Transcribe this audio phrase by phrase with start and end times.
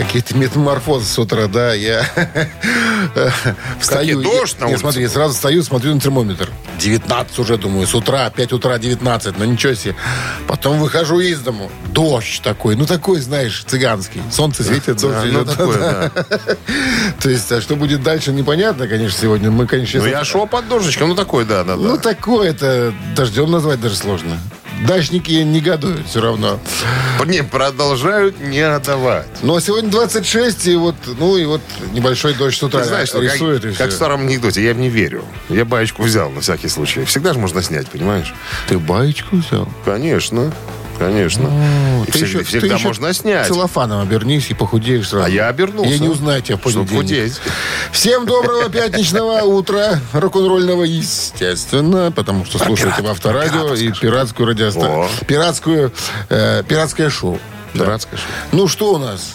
[0.00, 1.74] Какие-то метаморфозы с утра, да.
[1.74, 2.04] Я
[3.80, 4.22] встаю.
[4.22, 6.48] дождь на Не, улице смотри, я сразу встаю, смотрю на термометр.
[6.78, 9.94] 19 уже, думаю, с утра, 5 утра 19, ну ничего себе.
[10.48, 11.70] Потом выхожу из дому.
[11.88, 14.22] Дождь такой, ну такой, знаешь, цыганский.
[14.32, 15.54] Солнце светит, ну идет.
[15.56, 16.10] да.
[17.22, 19.50] То есть, а что будет дальше, непонятно, конечно, сегодня.
[19.50, 22.02] Мы, конечно, Ну, я шел под дождичком, ну, такой, да, да, Ну, да.
[22.02, 24.38] такое это дождем назвать даже сложно.
[24.86, 26.58] Дачники негодуют все равно.
[27.26, 29.28] Не, продолжают не отдавать.
[29.42, 31.60] Но сегодня 26, и вот, ну, и вот
[31.92, 34.72] небольшой дождь с утра Ты знаешь, что рисует, как, и как в старом анекдоте, я
[34.72, 35.24] в не верю.
[35.50, 37.04] Я баечку взял на всякий случай.
[37.04, 38.34] Всегда же можно снять, понимаешь?
[38.68, 39.68] Ты баечку взял?
[39.84, 40.52] Конечно,
[41.00, 41.48] конечно.
[42.06, 43.46] И Ты всегда еще- всегда ты еще можно снять.
[43.48, 45.24] Целлофаном обернись и похудеешь сразу.
[45.26, 45.90] А я обернулся.
[45.90, 46.90] Я не узнаю тебя в понедельник.
[46.90, 47.40] худеть.
[47.90, 49.98] Всем доброго пятничного утра.
[50.12, 55.08] Рок-н-ролльного, естественно, потому что слушаете в Авторадио и пиратскую радиостанцию.
[55.26, 55.92] Пиратскую,
[56.28, 57.40] э, пиратское шоу.
[57.72, 58.26] Пиратское шоу.
[58.52, 59.32] Ну, что у нас?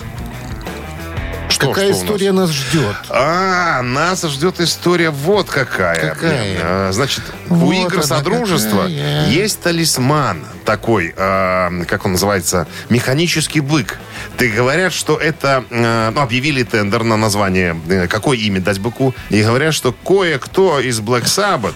[1.55, 2.03] Что, Какая что у нас?
[2.03, 2.95] история нас ждет?
[3.07, 6.13] А, нас ждет история вот какая.
[6.13, 6.57] Какая?
[6.61, 9.29] А, Значит, у Вот игр она Содружества какая.
[9.29, 13.97] есть талисман такой, а, как он называется, механический бык.
[14.35, 15.63] Ты говорят, что это...
[15.71, 20.81] а, ну, объявили тендер на название, э, какое имя дать быку, и говорят, что кое-кто
[20.81, 21.75] из Black Sabbath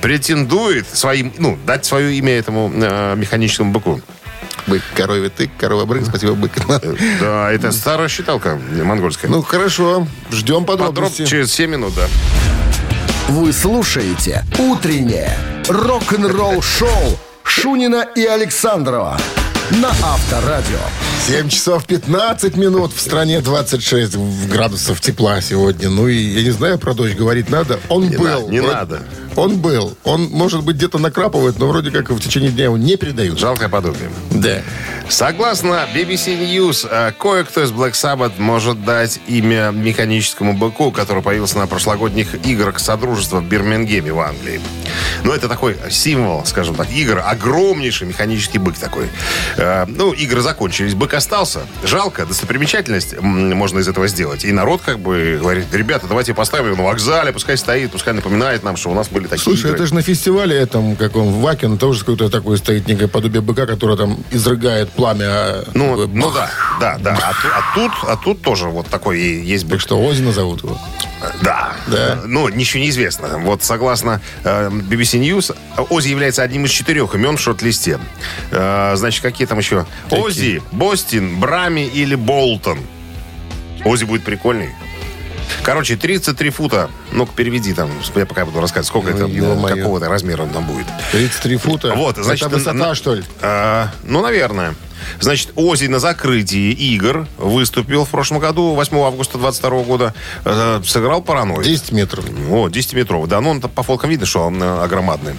[0.00, 4.00] претендует своим, ну, дать свое имя этому э, механическому быку.
[4.66, 6.52] Бык, корове тык, корова брык, спасибо, бык.
[7.20, 9.30] Да, это старая считалка монгольская.
[9.30, 10.06] Ну, хорошо.
[10.30, 11.26] Ждем Подробно подробности.
[11.26, 12.06] через 7 минут, да.
[13.28, 15.36] Вы слушаете «Утреннее
[15.68, 19.18] рок-н-ролл-шоу» Шунина и Александрова
[19.70, 20.78] на Авторадио.
[21.26, 22.92] 7 часов 15 минут.
[22.94, 24.16] В стране 26
[24.48, 25.88] градусов тепла сегодня.
[25.88, 27.80] Ну и я не знаю, про дождь говорить надо.
[27.88, 28.24] Он Не был.
[28.46, 29.02] на- не Вроде- надо.
[29.36, 29.96] Он был.
[30.04, 33.38] Он, может быть, где-то накрапывает, но вроде как в течение дня его не передают.
[33.38, 34.10] Жалкое подобие.
[34.30, 34.62] Да.
[35.08, 41.58] Согласно BBC News, э, кое-кто из Black Sabbath может дать имя механическому быку, который появился
[41.58, 44.60] на прошлогодних играх Содружества в Бирмингеме в Англии.
[45.24, 47.20] Ну, это такой символ, скажем так, игр.
[47.24, 49.08] Огромнейший механический бык такой.
[49.56, 51.60] Э, Ну, игры закончились, бык остался.
[51.84, 54.44] Жалко, достопримечательность можно из этого сделать.
[54.44, 58.62] И народ как бы говорит, ребята, давайте поставим его на вокзале, пускай стоит, пускай напоминает
[58.62, 59.74] нам, что у нас были такие Слушай, игры.
[59.74, 63.66] это же на фестивале этом, каком, в Ваке, тоже какое-то такое стоит некое подобие быка,
[63.66, 65.24] которое там изрыгает пламя.
[65.26, 67.18] а, Ну, такое ну да, да, да.
[67.22, 69.72] А, а тут, а тут тоже вот такой есть бык.
[69.74, 70.78] Так что Ози назовут его.
[71.42, 71.72] Да.
[71.86, 72.20] Да?
[72.26, 73.38] Ну, ничего не известно.
[73.38, 75.56] Вот согласно э, BBC News,
[75.90, 77.98] Ози является одним из четырех имен в шорт-листе.
[78.50, 79.86] Э, значит, какие там еще?
[80.10, 82.78] Ози, Бостин, Брами или Болтон.
[83.84, 84.70] Ози будет прикольный.
[85.62, 86.90] Короче, 33 фута.
[87.12, 87.90] Ну-ка, переведи там.
[88.14, 89.76] Я пока буду рассказывать, сколько Ну, это, ё-моё.
[89.76, 90.86] какого то размера он там будет.
[91.12, 91.94] 33 фута.
[91.94, 93.24] Вот, значит, Это высота, на- что ли?
[93.40, 94.74] А, ну, наверное.
[95.20, 100.14] Значит, Ози на закрытии игр выступил в прошлом году, 8 августа 22 года.
[100.44, 101.62] Э, сыграл паранойю.
[101.62, 102.24] 10 метров.
[102.50, 103.28] О, 10-метровый.
[103.28, 105.34] Да, ну он по фоткам видно, что он э, огромадный.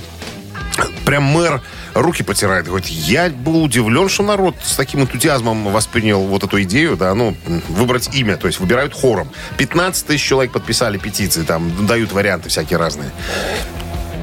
[1.05, 1.61] Прям мэр
[1.95, 2.66] руки потирает.
[2.67, 7.35] Говорит, я был удивлен, что народ с таким энтузиазмом воспринял вот эту идею, да, ну,
[7.69, 9.29] выбрать имя, то есть выбирают хором.
[9.57, 13.09] 15 тысяч человек подписали петиции, там дают варианты всякие разные.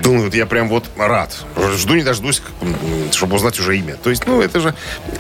[0.04, 1.32] Ну, вот я прям вот рад.
[1.76, 2.42] Жду не дождусь,
[3.12, 3.94] чтобы узнать уже имя.
[3.94, 4.74] То есть, ну, это же...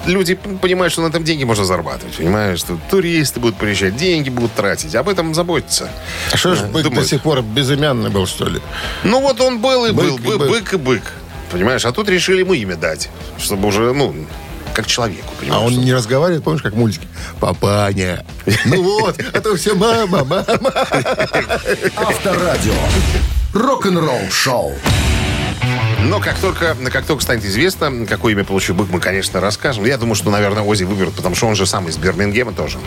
[0.06, 2.16] Люди понимают, что на этом деньги можно зарабатывать.
[2.16, 4.96] Понимаешь, что туристы будут приезжать, деньги будут тратить.
[4.96, 5.88] Об этом заботиться.
[6.32, 7.08] А что ж бык до думают.
[7.08, 8.60] сих пор безымянный был, что ли?
[9.04, 10.48] Ну вот он был и был, Бык и бы- бык.
[10.50, 11.02] бык и бык.
[11.52, 13.08] Понимаешь, а тут решили ему имя дать,
[13.38, 14.14] чтобы уже, ну,
[14.74, 15.62] как человеку, А понимаешь?
[15.66, 17.06] он что- не разговаривает, помнишь, как мультики?
[17.40, 18.24] Папаня.
[18.64, 20.46] Ну вот, а то все мама, мама.
[21.96, 22.72] Авторадио.
[23.52, 24.72] Рок-н-ролл-шоу.
[26.04, 29.84] Но как только, как только станет известно, какое имя получил бык, мы, конечно, расскажем.
[29.84, 32.78] Я думаю, что, наверное, Ози выберут, потому что он же сам из Бирмингема тоже.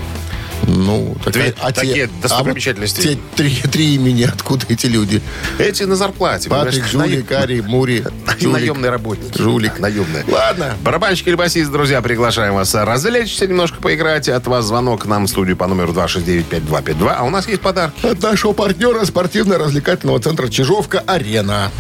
[0.68, 3.02] Ну, так, Две- а те- такие а вот достопримечательности.
[3.02, 5.22] те три, три имени, откуда эти люди?
[5.60, 6.50] Эти на зарплате.
[6.50, 8.04] Патрик, Жулик, Ари, Мури,
[8.40, 8.54] Жулик.
[8.54, 9.36] Наемный работник.
[9.38, 9.80] Жулик.
[9.80, 10.24] Наемный.
[10.28, 10.76] Ладно.
[10.82, 14.28] Барабанщик или басист, друзья, приглашаем вас развлечься, немножко поиграть.
[14.28, 17.14] От вас звонок к нам в студию по номеру 269-5252.
[17.16, 18.06] А у нас есть подарки.
[18.06, 21.72] От нашего партнера спортивно-развлекательного центра «Чижовка-Арена».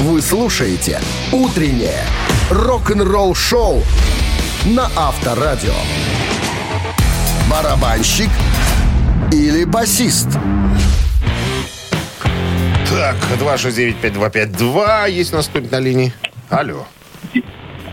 [0.00, 1.00] Вы слушаете
[1.30, 2.04] «Утреннее
[2.50, 3.82] рок-н-ролл-шоу»
[4.64, 5.74] на Авторадио.
[7.52, 8.30] Барабанщик
[9.30, 10.26] или басист?
[12.88, 15.10] Так, 269-5252.
[15.10, 16.14] Есть у нас кто-нибудь на линии?
[16.48, 16.86] Алло.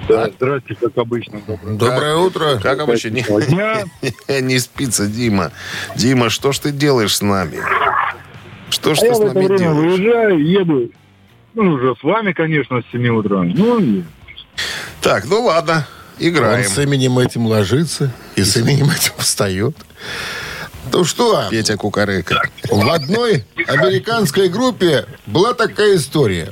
[0.08, 1.42] Да, здрасте, как обычно.
[1.46, 2.60] Доброе Доброе утро.
[2.64, 3.10] Как обычно?
[3.10, 3.84] Не, дня.
[4.40, 5.52] не спится, Дима.
[5.94, 7.60] Дима, что ж ты делаешь с нами?
[8.70, 10.00] Что ж А ты я с в это нами время делаешь?
[10.00, 10.92] выезжаю, еду.
[11.54, 13.44] ну, уже с вами, конечно, с 7 утра.
[13.44, 14.04] Ну, и
[15.02, 15.86] Так, ну ладно,
[16.18, 16.64] Он играем.
[16.64, 19.76] с именем этим ложится и с именем этим встает.
[20.92, 22.42] Ну что, Петя Кукарыка.
[22.70, 26.52] в одной американской группе была такая история.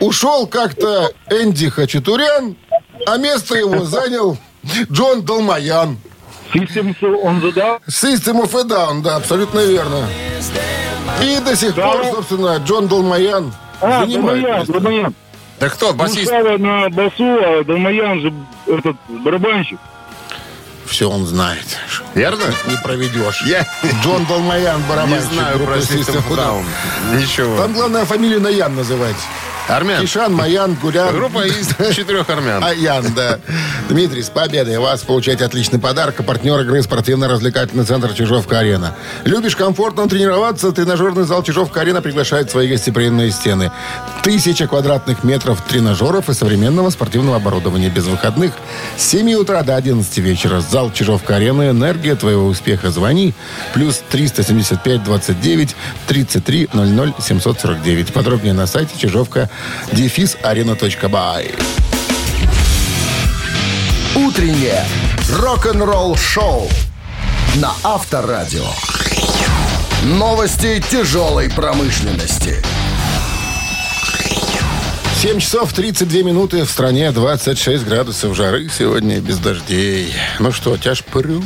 [0.00, 2.56] Ушел как-то Энди Хачатурян,
[3.06, 4.36] а место его занял
[4.90, 5.98] Джон Долмаян.
[6.52, 7.80] Systems on the Down.
[7.86, 10.06] System of a Down, да, абсолютно верно.
[11.22, 11.92] И до сих Да.
[11.92, 14.72] пор, собственно, Джон Долмаян А, занимает Далмаян, место.
[14.72, 15.14] Далмаян.
[15.60, 16.30] Да кто, басист?
[16.32, 18.32] Мушава на басу, а Далмаян же
[18.66, 19.78] этот барабанщик.
[20.90, 21.64] Все он знает.
[22.16, 22.42] Верно?
[22.66, 23.42] Не проведешь.
[23.46, 23.64] Я
[24.02, 26.64] Джон Долмаян, не барабанщик знаю группы про System Down.
[27.14, 27.56] Ничего.
[27.56, 29.16] Там главное фамилию на Ян называть.
[29.70, 30.02] Армян.
[30.02, 31.14] Кишан, Маян, Гулян.
[31.14, 32.62] Группа из четырех армян.
[32.62, 33.38] Аян, да.
[33.88, 36.16] Дмитрий, с победой вас получаете отличный подарок.
[36.18, 38.96] А партнер игры спортивно-развлекательный центр Чижовка-Арена.
[39.24, 40.72] Любишь комфортно тренироваться?
[40.72, 43.70] Тренажерный зал Чижовка-Арена приглашает в свои гостеприимные стены.
[44.22, 48.52] Тысяча квадратных метров тренажеров и современного спортивного оборудования без выходных.
[48.96, 50.60] С 7 утра до 11 вечера.
[50.60, 51.70] Зал Чижовка-Арена.
[51.70, 52.90] Энергия твоего успеха.
[52.90, 53.34] Звони.
[53.72, 55.76] Плюс 375 29
[56.08, 58.12] 33 00 749.
[58.12, 59.48] Подробнее на сайте чижовка
[59.92, 61.54] дефис арена.бай.
[64.14, 64.84] Утреннее
[65.38, 66.68] рок-н-ролл-шоу
[67.56, 68.66] на Авторадио.
[70.04, 72.62] Новости тяжелой промышленности.
[75.20, 76.64] 7 часов 32 минуты.
[76.64, 80.14] В стране 26 градусов жары сегодня без дождей.
[80.38, 81.42] Ну что, тяж прю.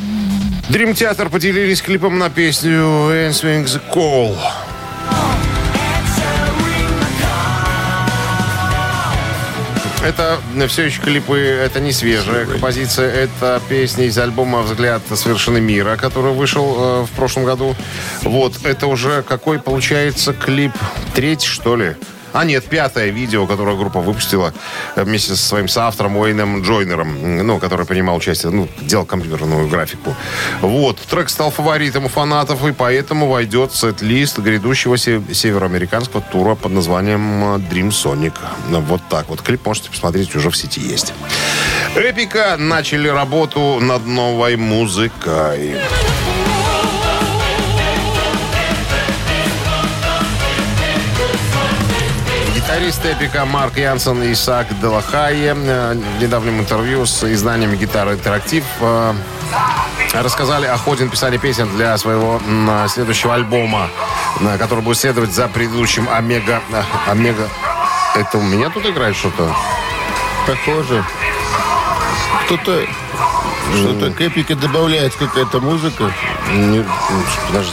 [0.68, 4.36] Dream Theater поделились клипом на песню Answering the Call.
[10.04, 15.62] Это все еще клипы, это не свежая композиция, это песня из альбома «Взгляд с вершины
[15.62, 17.74] мира», который вышел э, в прошлом году.
[18.22, 20.72] Вот, это уже какой получается клип?
[21.14, 21.96] Третий, что ли?
[22.34, 24.52] А нет, пятое видео, которое группа выпустила
[24.96, 30.16] э, вместе со своим соавтором Уэйном Джойнером, ну, который принимал участие, ну, делал компьютерную графику.
[30.60, 36.56] Вот, трек стал фаворитом у фанатов, и поэтому войдет в сет-лист грядущего се- североамериканского тура
[36.56, 38.34] под названием э, Dream Sonic.
[38.68, 39.40] Вот так вот.
[39.40, 41.14] Клип можете посмотреть, уже в сети есть.
[41.94, 45.76] Эпика начали работу над новой музыкой.
[52.84, 58.62] Гитарист Эпика Марк Янсен и Исаак Делахайе э, в недавнем интервью с изданием «Гитара Интерактив»
[58.78, 59.14] э,
[60.12, 63.88] рассказали о ходе написания песен для своего м, следующего альбома,
[64.38, 66.60] э, который будет следовать за предыдущим «Омега».
[66.72, 67.48] э, «Омега».
[68.16, 69.50] Это у меня тут играет что-то?
[70.46, 71.02] Похоже.
[72.44, 72.84] Кто-то
[73.76, 76.12] что-то к эпике добавляет какая-то музыка.
[76.52, 76.84] Не,
[77.46, 77.72] подожди.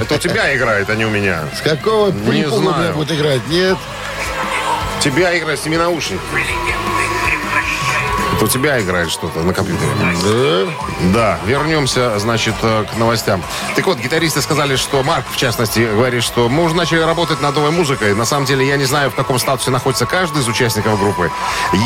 [0.00, 1.44] Это у тебя играет, а не у меня.
[1.56, 2.94] С какого Не знаю.
[2.94, 3.46] будет играть?
[3.48, 3.78] Нет.
[5.00, 6.20] Тебя играет, сними наушники.
[8.36, 9.90] Это у тебя играет что-то на компьютере.
[10.22, 10.66] Да.
[11.14, 13.42] Да, вернемся, значит, э, к новостям.
[13.74, 17.54] Так вот, гитаристы сказали, что Марк, в частности, говорит, что мы уже начали работать над
[17.54, 18.14] новой музыкой.
[18.14, 21.30] На самом деле, я не знаю, в каком статусе находится каждый из участников группы.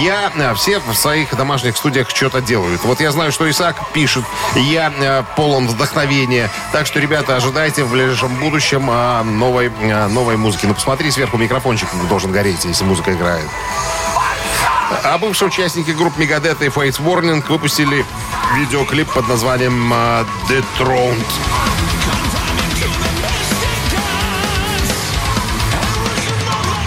[0.03, 2.83] Я, э, все в своих домашних студиях что-то делают.
[2.83, 4.25] Вот я знаю, что Исаак пишет,
[4.57, 6.51] я э, полон вдохновения.
[6.73, 9.71] Так что, ребята, ожидайте в ближайшем будущем э, новой,
[10.09, 10.67] новой музыки.
[10.67, 13.47] Ну, посмотри, сверху микрофончик должен гореть, если музыка играет.
[15.05, 18.05] А бывшие участники групп Megadeth и Fates Warning выпустили
[18.57, 22.00] видеоклип под названием а, «The Throne».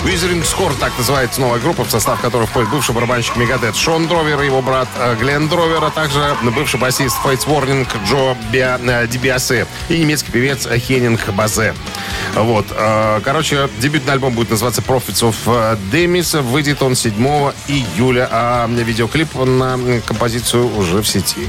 [0.04, 4.42] Withering Scorn, так называется новая группа, в состав которой входит бывший барабанщик Megadeth Шон Дровер
[4.42, 9.66] его брат э, Глен Дровер, а также бывший басист Fates Warning Джо Биа- э, Дибиасе
[9.88, 11.74] и немецкий певец Хеннинг Базе.
[12.36, 12.66] Вот.
[12.72, 16.42] э, Короче, дебютный альбом будет называться Prophets of Demise.
[16.42, 17.14] Выйдет он 7
[17.70, 21.48] июля, а видеоклип на композицию уже в сети.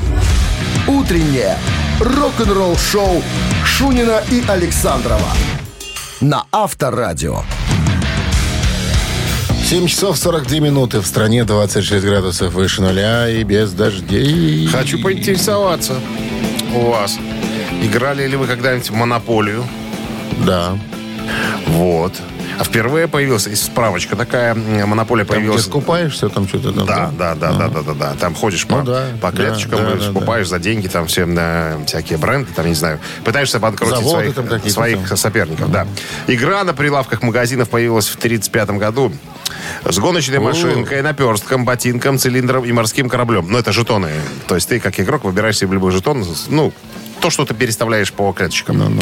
[0.86, 1.58] Утреннее
[1.98, 3.22] рок-н-ролл-шоу
[3.64, 5.28] Шунина и Александрова
[6.20, 7.42] на Авторадио.
[9.74, 11.00] 7 часов 42 минуты.
[11.00, 14.68] В стране 26 градусов выше нуля и без дождей.
[14.68, 15.96] Хочу поинтересоваться
[16.72, 17.18] у вас.
[17.82, 19.64] Играли ли вы когда-нибудь в «Монополию»?
[20.46, 20.78] Да.
[21.66, 22.12] Вот.
[22.58, 25.64] А впервые появилась, и справочка такая, монополия Там, появилась.
[25.64, 26.86] скупаешься, там что-то там.
[26.86, 28.14] Да, да, да, да, да, да, да.
[28.14, 31.26] Там ходишь по, Ну да, по да, клеточкам, да, да, скупаешь за деньги там все
[31.26, 33.00] э, всякие бренды, там, не знаю.
[33.24, 35.16] Пытаешься банкротить Заводы своих, там своих там.
[35.16, 35.86] соперников, да.
[36.26, 39.12] Игра на прилавках магазинов появилась в 1935 году.
[39.84, 43.46] С гоночной машинкой, наперстком, ботинком, цилиндром и морским кораблем.
[43.50, 44.10] Ну, это жетоны.
[44.46, 46.72] То есть ты, как игрок, выбираешь себе любой жетон, ну,
[47.20, 48.98] то, что ты переставляешь по клеточкам.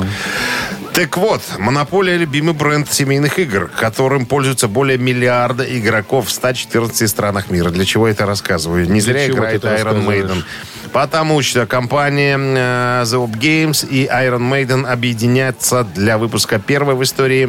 [0.94, 7.48] Так вот, Монополия– любимый бренд семейных игр, которым пользуются более миллиарда игроков в 114 странах
[7.50, 7.70] мира.
[7.70, 8.86] Для чего это рассказываю?
[8.90, 10.44] Не зря чего играет Iron Maiden.
[10.92, 17.02] Потому что компания э, The Op Games и Iron Maiden объединятся для выпуска первой в
[17.02, 17.44] истории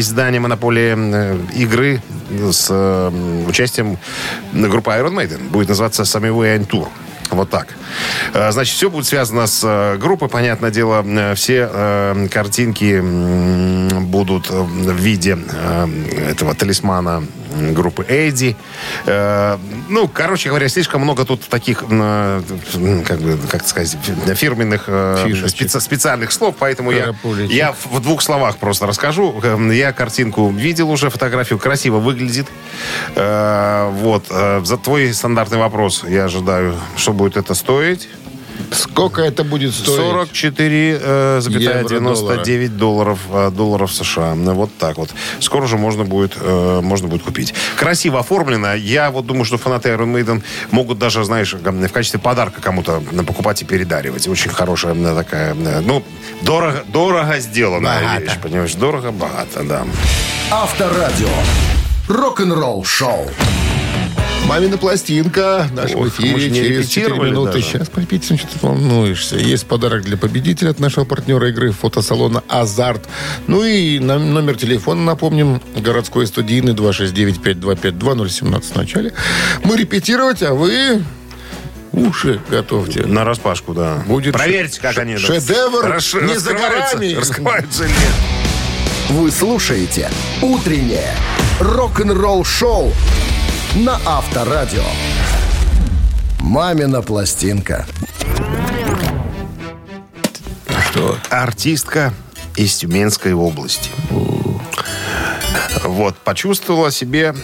[0.00, 2.02] издания Монополии э, игры
[2.50, 3.96] с э, участием
[4.52, 5.48] группы Iron Maiden.
[5.50, 6.88] Будет называться Самивей Tour.
[7.30, 7.68] Вот так.
[8.34, 11.04] Э, Значит, все будет связано с э, группой, понятное дело.
[11.06, 11.68] Э, Все
[12.30, 13.00] картинки
[14.00, 15.38] будут в виде
[16.28, 17.24] этого талисмана
[17.72, 18.56] группы Эдди.
[19.06, 19.56] Э,
[19.88, 21.88] Ну, короче говоря, слишком много тут таких, как
[23.20, 23.96] бы, как сказать,
[24.34, 27.14] фирменных э, специ- специальных слов, поэтому я,
[27.50, 29.40] я в двух словах просто расскажу.
[29.42, 32.46] Эм, Я картинку видел уже, фотографию красиво выглядит.
[33.14, 34.26] Э, Вот.
[34.28, 38.08] За твой стандартный вопрос я ожидаю, что будет это стоить.
[38.72, 40.30] Сколько это будет стоить?
[40.32, 44.34] 44,99 долларов, э, долларов США.
[44.34, 45.10] Вот так вот.
[45.40, 47.54] Скоро же можно будет, э, можно будет купить.
[47.76, 48.74] Красиво оформлено.
[48.74, 53.62] Я вот думаю, что фанаты Iron Maiden могут даже, знаешь, в качестве подарка кому-то покупать
[53.62, 54.28] и передаривать.
[54.28, 56.02] Очень хорошая э, такая, э, ну,
[56.42, 58.22] дорого, дорого сделанная Богато.
[58.22, 58.74] вещь, понимаешь?
[58.74, 59.84] Дорого, богато, да.
[60.50, 61.28] Авторадио.
[62.08, 63.28] Рок-н-ролл шоу.
[64.48, 67.52] Мамина пластинка в нашем Ох, эфире через 4 репетировали минуты.
[67.52, 67.64] даже.
[67.66, 69.36] Сейчас попейте, ну, что ты волнуешься.
[69.36, 73.06] Есть подарок для победителя от нашего партнера игры фотосалона «Азарт».
[73.46, 79.12] Ну и номер телефона, напомним, городской студийный 269-525-2017 в начале.
[79.64, 81.04] Мы репетировать, а вы
[81.92, 83.04] уши готовьте.
[83.04, 84.02] На распашку, да.
[84.06, 85.18] Будет Проверьте, как ш- они...
[85.18, 87.14] шедевр расш- не за горами.
[87.14, 88.14] Раскрываются нет.
[89.10, 91.14] Вы слушаете «Утреннее
[91.60, 92.92] рок-н-ролл-шоу»
[93.76, 94.82] на Авторадио.
[96.40, 97.86] «Мамина пластинка».
[100.90, 101.16] Что?
[101.30, 102.14] артистка
[102.56, 103.90] из Тюменской области.
[105.84, 107.34] Вот, почувствовала себе,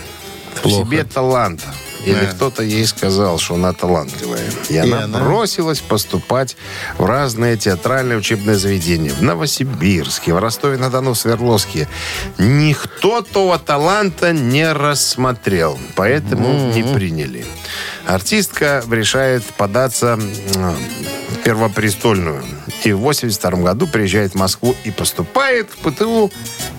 [0.54, 0.84] в Плохо.
[0.86, 1.62] себе талант.
[2.04, 2.32] Или Да.
[2.32, 4.42] кто-то ей сказал, что она талантливая.
[4.68, 5.18] И, она, она?
[5.20, 6.56] бросилась поступать
[6.98, 9.10] в разные театральные учебные заведения.
[9.12, 11.88] В Новосибирске, в Ростове-на-Дону, в Свердловске.
[12.38, 17.44] Никто того таланта не рассмотрел, поэтому не приняли.
[18.06, 22.44] Артистка решает податься в Первопрестольную.
[22.84, 26.30] И в 82 году приезжает в Москву и поступает в ПТУ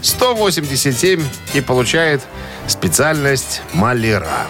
[0.02, 1.24] 187
[1.56, 2.22] и получает
[2.68, 4.48] специальность маляра.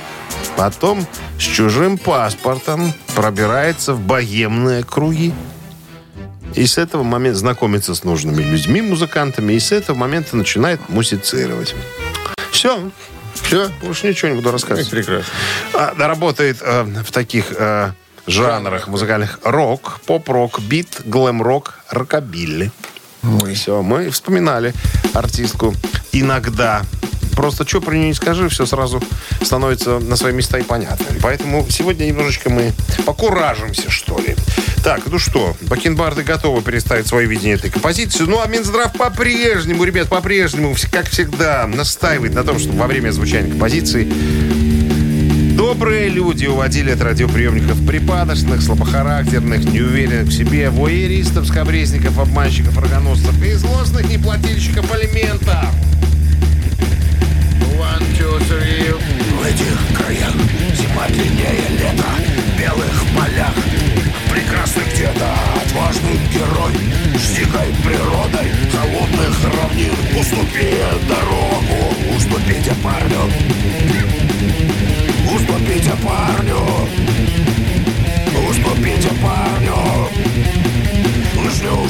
[0.58, 1.06] Потом
[1.38, 5.34] с чужим паспортом пробирается в богемные круги.
[6.54, 11.76] И с этого момента знакомится с нужными людьми, музыкантами, и с этого момента начинает музицировать.
[12.52, 12.92] Все.
[13.34, 14.90] Все, больше ничего не буду рассказывать.
[14.90, 15.26] Прекрасно.
[15.74, 17.92] А, работает э, в таких э,
[18.28, 22.72] жанрах музыкальных рок, поп-рок, бит, глэм-рок, рокобилли.
[23.54, 24.74] Все, мы вспоминали
[25.14, 25.74] артистку
[26.12, 26.84] иногда.
[27.36, 29.04] Просто что про нее не скажи, все сразу
[29.42, 31.06] становится на свои места и понятно.
[31.22, 32.72] Поэтому сегодня немножечко мы
[33.06, 34.36] покуражимся, что ли.
[34.84, 38.24] Так, ну что, бакенбарды готовы переставить свое видение этой композиции.
[38.24, 43.50] Ну, а Минздрав по-прежнему, ребят, по-прежнему, как всегда, настаивает на том, чтобы во время звучания
[43.50, 44.08] композиции
[45.66, 53.52] Добрые люди уводили от радиоприемников припадочных, слабохарактерных, неуверенных в себе, воеристов, скобрезников, обманщиков, рогоносцев и
[53.54, 55.66] злостных неплательщиков алиментов.
[58.22, 60.34] В этих краях
[60.78, 62.12] зима длиннее лета
[62.54, 63.56] В белых полях.
[64.32, 65.34] Прекрасный где-то
[65.66, 66.74] отважный герой
[67.18, 70.76] Стигай природой холодных равнин Уступи
[71.08, 74.05] дорогу, уступите парню
[75.48, 76.58] Уступите парню.
[78.50, 79.78] Уступите парню.
[81.52, 81.88] Жду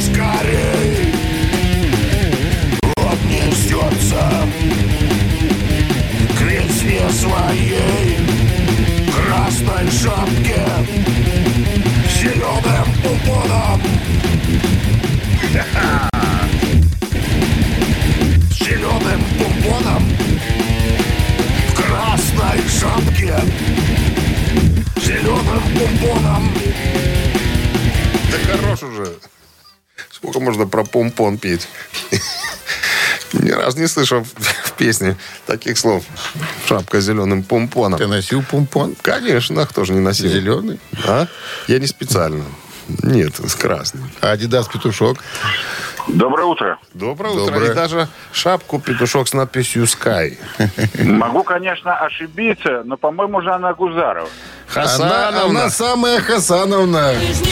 [30.96, 31.68] помпон петь?
[33.34, 36.06] Ни разу не слышал в песне таких слов.
[36.68, 38.00] Шапка с зеленым помпоном.
[38.00, 38.96] Ты носил помпон?
[39.02, 40.30] Конечно, а кто же не носил?
[40.30, 40.80] Зеленый?
[41.06, 41.28] А?
[41.68, 42.46] Я не специально.
[43.04, 44.10] Нет, с красным.
[44.22, 45.18] А Адидас петушок?
[46.08, 46.80] Доброе утро.
[46.94, 47.46] Доброе утро.
[47.56, 47.72] Доброе.
[47.72, 50.38] И даже шапку петушок с надписью Sky.
[51.04, 54.30] Могу, конечно, ошибиться, но, по-моему, Жанна Гузарова.
[54.74, 55.44] Она, Хасановна.
[55.44, 57.08] она самая Хасановна.
[57.10, 57.48] лыжню,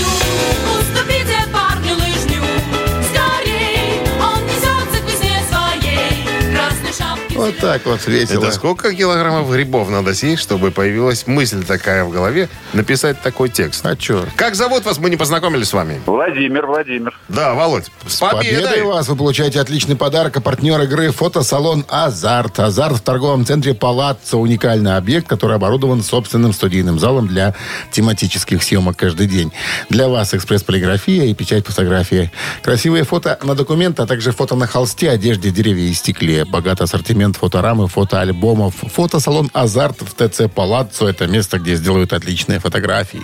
[7.36, 8.44] Вот так вот весело.
[8.44, 13.86] Это сколько килограммов грибов надо съесть, чтобы появилась мысль такая в голове, написать такой текст?
[13.86, 14.26] А чё?
[14.36, 15.00] Как зовут вас?
[15.00, 16.02] Мы не познакомились с вами.
[16.06, 17.18] Владимир, Владимир.
[17.30, 18.84] Да, Володь, с С победой победой!
[18.84, 19.08] вас!
[19.08, 20.38] Вы получаете отличный подарок.
[20.38, 22.60] А партнер игры фотосалон «Азарт».
[22.60, 24.38] «Азарт» в торговом центре «Палаццо».
[24.38, 27.56] Уникальный объект, который оборудован собственным студийным залом для
[27.92, 29.52] тематических съемок каждый день.
[29.90, 32.32] Для вас экспресс-полиграфия и печать фотографии.
[32.62, 36.46] Красивые фото на документы, а также фото на холсте, одежде, дереве и стекле.
[36.46, 38.74] Богатый ассортимент фоторамы, фотоальбомов.
[38.94, 43.22] Фотосалон «Азарт» в ТЦ «Палаццо»– это место, где сделают отличные фотографии.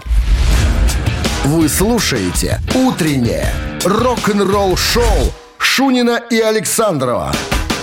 [1.44, 3.52] Вы слушаете «Утреннее
[3.84, 7.34] рок-н-ролл-шоу» Шунина и Александрова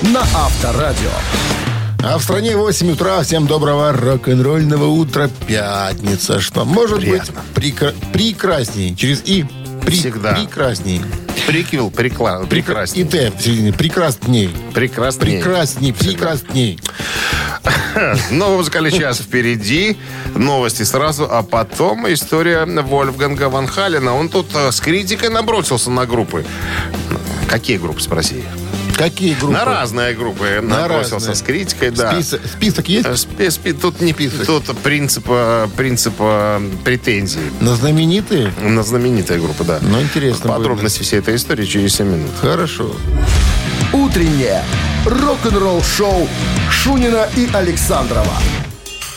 [0.02, 1.10] на Авторадио.
[2.02, 3.22] А в стране 8 утра.
[3.22, 5.28] Всем доброго рок-н-ролльного утра.
[5.46, 6.40] Пятница.
[6.40, 7.34] Что может Приятно.
[7.54, 8.94] быть прекра- прекрасней?
[8.94, 9.44] Через «и».
[9.86, 10.34] При- Всегда.
[10.34, 11.00] Прекрасней.
[11.46, 12.42] Приквел, прикла...
[12.42, 13.04] И прекрасней.
[13.04, 13.72] «т» в середине.
[13.72, 14.50] Прекрасней.
[14.74, 15.36] Прекрасней.
[15.36, 15.92] Прекрасней.
[15.92, 16.80] Прекрасней.
[18.32, 19.96] Новый музыкальный час впереди.
[20.34, 24.14] Новости сразу, а потом история Вольфганга Ван Халена.
[24.14, 26.44] Он тут э, с критикой набросился на группы.
[27.48, 28.42] Какие группы, спроси?
[28.96, 29.52] Какие группы?
[29.52, 31.34] На разные группы На набросился разные.
[31.36, 32.12] с критикой, да.
[32.12, 33.06] Список, список есть?
[33.06, 38.52] Э, спи- спи- Тут не тут принципа, принципа претензий На знаменитые?
[38.60, 39.78] на знаменитые группы, да.
[39.82, 42.30] Ну, интересно Подробности всей этой истории через 7 минут.
[42.40, 42.90] Хорошо.
[43.92, 44.62] «Утреннее
[45.04, 46.28] рок-н-ролл-шоу»
[46.70, 48.32] Шунина и Александрова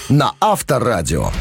[0.09, 1.31] на Авторадио.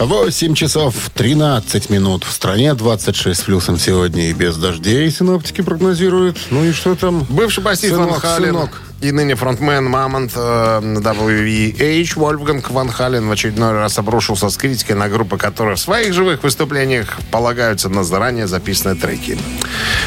[0.00, 2.24] 8 часов 13 минут.
[2.24, 6.38] В стране 26 с плюсом сегодня и без дождей синоптики прогнозируют.
[6.50, 7.26] Ну и что там?
[7.28, 8.82] Бывший басист Ван Хален сынок.
[9.02, 14.96] и ныне фронтмен Мамонт э, WVH Вольфганг Ван Хален в очередной раз обрушился с критикой
[14.96, 19.36] на группы, которые в своих живых выступлениях полагаются на заранее записанные треки.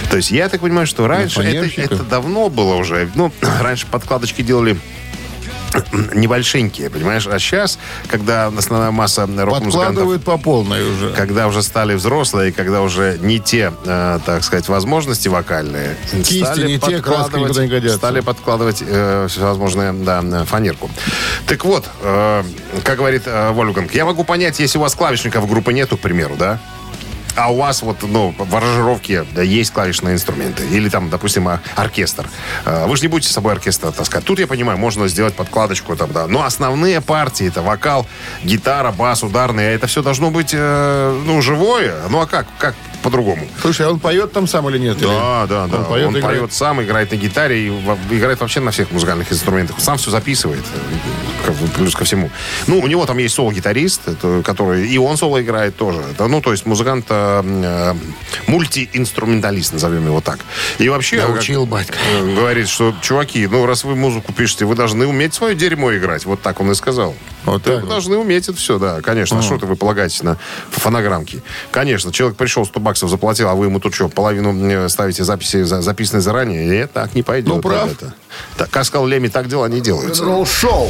[0.09, 3.11] То есть я так понимаю, что раньше это, это давно было уже.
[3.13, 3.31] Ну,
[3.61, 4.75] раньше подкладочки делали
[6.13, 7.27] небольшенькие, понимаешь?
[7.27, 11.11] А сейчас, когда основная масса рок-музыкантов по полной уже.
[11.11, 16.79] когда уже стали взрослые, когда уже не те, э, так сказать, возможности вокальные, Кисти не
[16.79, 17.97] те, краски никуда не годятся.
[17.97, 20.89] стали подкладывать э, всевозможные, да, фанерку.
[21.47, 22.43] Так вот, э,
[22.83, 26.35] как говорит э, Вольфганг, я могу понять, если у вас клавишников группы нету, к примеру,
[26.37, 26.59] да?
[27.35, 30.65] А у вас вот, ну, в аранжировке есть клавишные инструменты.
[30.67, 32.29] Или там, допустим, а- оркестр.
[32.65, 34.23] Э, Вы же не будете с собой оркестр таскать.
[34.23, 36.27] Тут, я понимаю, можно сделать подкладочку там, да.
[36.27, 38.05] Но основные партии, это вокал,
[38.43, 41.95] гитара, бас, ударные, это все должно быть, э, ну, живое.
[42.09, 42.45] Ну, а как?
[42.59, 43.47] Как по-другому?
[43.61, 44.97] Слушай, а он поет там сам или нет?
[44.97, 45.05] Да,
[45.43, 45.77] Или- да, да.
[45.79, 46.39] Он поет, Он играет?
[46.39, 47.67] поет сам, играет на гитаре и
[48.11, 49.75] играет вообще на всех музыкальных инструментах.
[49.79, 50.63] Сам все записывает,
[51.45, 52.31] э, плюс ко всему.
[52.67, 54.01] Ну, у него там есть соло-гитарист,
[54.43, 56.01] который и он соло играет тоже.
[56.17, 57.93] Ну, то есть музыкант э, э,
[58.47, 60.39] мультиинструменталист, назовем его так.
[60.79, 61.25] И вообще...
[61.27, 61.97] Научил батька.
[62.19, 66.25] э, Говорит, что, чуваки, ну, раз вы музыку пишете, вы должны уметь свое дерьмо играть.
[66.25, 67.15] Вот так он и сказал.
[67.45, 69.39] Вот Вы так должны уметь это все, да, конечно.
[69.39, 70.37] А Что это вы полагаетесь на
[70.71, 71.43] фонограммки?
[71.71, 75.81] Конечно, человек пришел, 100 баксов заплатил, а вы ему тут что, половину ставите записи, за-
[75.81, 76.65] записанные заранее?
[76.65, 77.53] Нет, так не пойдет.
[77.53, 77.85] Ну, прав.
[77.85, 78.13] ребята.
[78.57, 80.23] Так, как сказал Леми, так дела не делаются.
[80.23, 80.89] Рок-н-ролл-шоу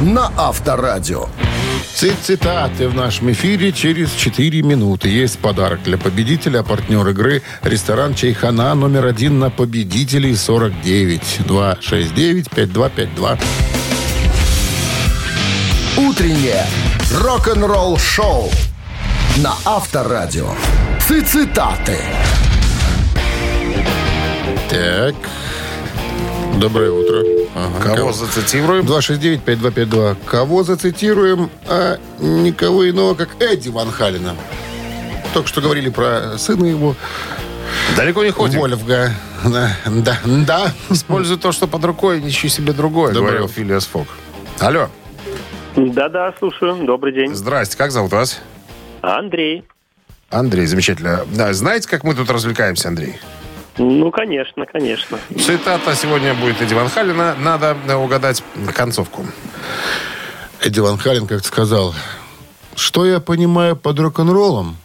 [0.00, 1.28] на Авторадио.
[1.94, 5.08] Цит- Цитаты в нашем эфире через 4 минуты.
[5.08, 12.50] Есть подарок для победителя, а партнер игры ресторан Чайхана номер один на победителей 49 269
[12.50, 13.38] 5252.
[15.96, 16.66] «Утреннее
[17.12, 18.50] рок-н-ролл-шоу»
[19.36, 20.48] на Авторадио.
[21.00, 21.98] Цитаты.
[24.68, 25.14] Так.
[26.56, 27.22] Доброе утро.
[27.54, 27.94] Ага.
[27.96, 28.84] Кого зацитируем?
[28.86, 30.16] 269-5252.
[30.24, 34.34] Кого зацитируем, а никого иного, как Эдди Ван Халина.
[35.32, 36.96] Только что говорили про сына его,
[37.96, 38.58] Далеко не ходим.
[38.58, 39.12] Вольфга.
[39.44, 40.72] Да, да, да.
[40.90, 43.48] Используй то, что под рукой, ищи себе другое, Доброе говорил.
[43.48, 44.08] Филиас Фок.
[44.58, 44.88] Алло,
[45.76, 46.84] Да-да, слушаю.
[46.84, 47.34] Добрый день.
[47.34, 48.40] здрасте, как зовут вас?
[49.02, 49.64] Андрей.
[50.30, 51.24] Андрей, замечательно.
[51.34, 53.16] Да, знаете, как мы тут развлекаемся, Андрей?
[53.76, 55.18] Ну, конечно, конечно.
[55.36, 57.34] Цитата сегодня будет Эдди Ван Халина.
[57.38, 59.26] Надо э, угадать концовку.
[60.60, 61.94] Эдди Ван Хален как-то сказал,
[62.76, 64.76] что я понимаю под рок-н-роллом?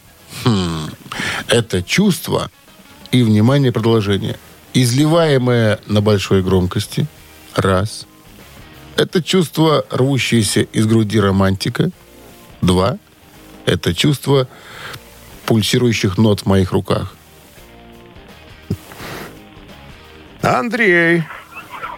[0.44, 0.90] Хм,
[1.48, 2.50] это чувство
[3.12, 4.38] и, внимание, продолжение.
[4.74, 7.06] Изливаемое на большой громкости.
[7.54, 8.06] Раз.
[9.00, 11.90] Это чувство, рвущееся из груди романтика.
[12.60, 12.98] Два.
[13.64, 14.46] Это чувство
[15.46, 17.14] пульсирующих нот в моих руках.
[20.42, 21.22] Андрей,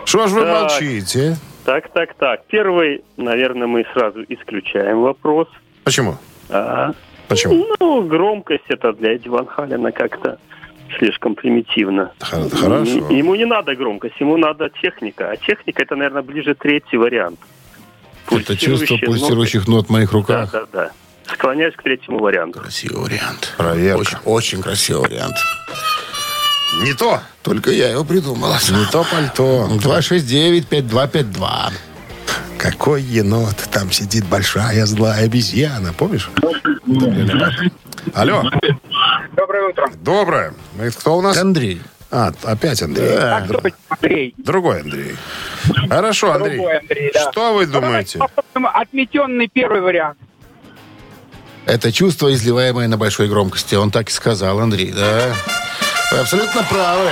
[0.05, 0.62] что ж вы Так.
[0.62, 1.37] молчите?
[1.65, 2.47] Так, так, так.
[2.47, 5.49] Первый, наверное, мы сразу исключаем вопрос.
[5.83, 6.19] Почему?
[6.51, 6.93] А,
[7.27, 7.67] Почему?
[7.81, 10.38] ну, громкость это для Эдди Ван Халена как-то
[10.98, 12.12] слишком примитивно.
[12.20, 13.11] Хорошо.
[13.11, 15.31] Ему не надо громкость, ему надо техника.
[15.31, 17.38] А техника это, наверное, ближе третий вариант.
[18.31, 20.50] Это чувство пульсирующих нот в моих руках.
[20.52, 20.90] Да, да, да.
[21.33, 22.61] Склоняюсь к третьему варианту.
[22.61, 23.55] Красивый вариант.
[23.57, 24.00] Проверка.
[24.00, 25.37] Очень, очень красивый вариант.
[26.83, 27.20] Не то.
[27.42, 28.59] Только я его придумала.
[28.70, 29.68] Не то пальто.
[29.83, 31.72] 269-5252.
[32.59, 33.57] Какой енот?
[33.72, 35.92] Там сидит большая злая обезьяна.
[35.92, 36.31] Помнишь?
[38.14, 38.44] Алло.
[39.62, 39.90] Доброе утро.
[40.01, 40.55] Доброе.
[40.81, 41.37] Это кто у нас?
[41.37, 41.81] Андрей.
[42.11, 43.16] А, опять Андрей.
[43.16, 44.35] Так точно, Андрей.
[44.37, 45.16] Другой Андрей.
[45.88, 46.57] Хорошо, Андрей.
[46.57, 47.31] Другой Андрей, да.
[47.31, 48.18] Что вы думаете?
[48.55, 50.18] Отметенный первый вариант.
[51.64, 53.77] Это чувство, изливаемое на большой громкости.
[53.77, 55.33] Он так и сказал, Андрей, да?
[56.11, 57.11] Вы абсолютно правы.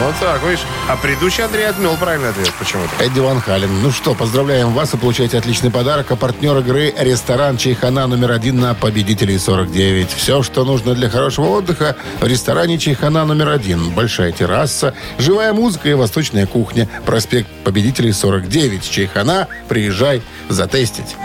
[0.00, 0.64] Вот так, видишь.
[0.88, 2.90] А предыдущий Андрей отмел правильный ответ почему-то.
[3.02, 3.82] Эдди Ван Хален.
[3.82, 6.10] Ну что, поздравляем вас и получаете отличный подарок.
[6.10, 10.10] А партнер игры– ресторан «Чайхана» номер один на победителей 49.
[10.10, 13.90] Все, что нужно для хорошего отдыха в ресторане «Чайхана» номер один.
[13.90, 16.88] Большая терраса, живая музыка и восточная кухня.
[17.04, 18.90] Проспект победителей 49.
[18.90, 19.48] «Чайхана».
[19.68, 21.16] Приезжай затестить.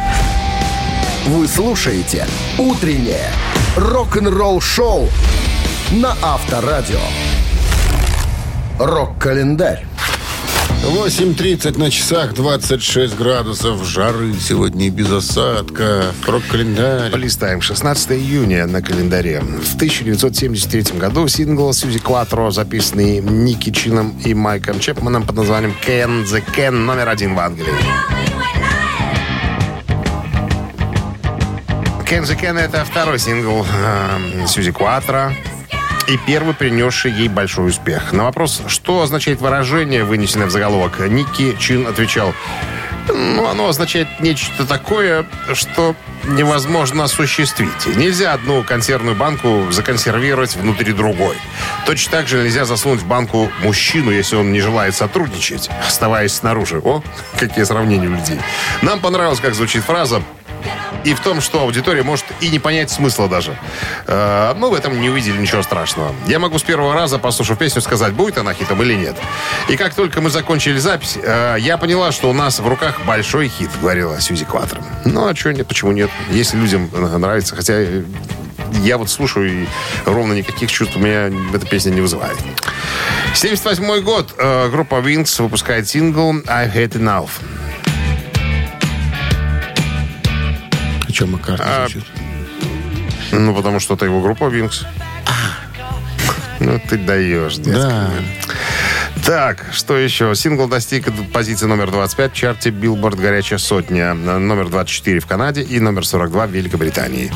[1.25, 2.25] Вы слушаете
[2.57, 3.31] «Утреннее
[3.75, 5.09] рок-н-ролл-шоу»
[5.91, 6.99] на Авторадио.
[8.79, 9.85] Рок-календарь.
[10.83, 16.13] 8.30 на часах, 26 градусов жары сегодня и без осадка.
[16.27, 17.11] Рок-календарь.
[17.11, 17.61] Полистаем.
[17.61, 19.41] 16 июня на календаре.
[19.41, 26.23] В 1973 году сингл Сьюзи Кватро, записанный Ники Чином и Майком Чепманом под названием «Ken
[26.23, 27.73] the Ken» номер один в Англии.
[32.07, 35.33] Ken the Ken это второй сингл э, Сьюзи Кватро
[36.07, 38.13] и первый принесший ей большой успех.
[38.13, 42.33] На вопрос, что означает выражение, вынесенное в заголовок, Ники Чин отвечал,
[43.09, 47.95] ну, оно означает нечто такое, что невозможно осуществить.
[47.95, 51.37] Нельзя одну консервную банку законсервировать внутри другой.
[51.85, 56.79] Точно так же нельзя засунуть в банку мужчину, если он не желает сотрудничать, оставаясь снаружи.
[56.83, 57.01] О,
[57.39, 58.39] какие сравнения у людей.
[58.81, 60.21] Нам понравилось, как звучит фраза
[61.07, 63.57] и в том, что аудитория может и не понять смысла даже.
[64.07, 66.13] Э, Мы в этом не увидели ничего страшного.
[66.27, 69.15] Я могу с первого раза, послушав песню, сказать, будет она хитом или нет.
[69.69, 73.47] И как только мы закончили запись, э, я поняла, что у нас в руках большой
[73.47, 74.81] хит, говорила Сьюзи Кватро.
[75.05, 76.09] Ну, а что нет, почему нет?
[76.29, 77.75] Если людям нравится, хотя
[78.83, 79.67] я вот слушаю, и
[80.05, 82.37] ровно никаких чувств у меня эта песня не вызывает.
[83.33, 84.33] 78 год.
[84.37, 87.29] э, Группа Wings выпускает сингл «I Had Enough».
[91.17, 92.05] О чем Маккартни А, звучит?
[93.31, 94.85] Ну, потому что это его группа Винкс.
[96.59, 97.81] Ну, ты даешь, детка.
[97.81, 98.11] Да.
[99.25, 100.35] Так, что еще?
[100.35, 105.79] Сингл достиг позиции номер 25 в чарте Billboard «Горячая сотня», номер 24 в Канаде и
[105.79, 107.31] номер 42 в Великобритании.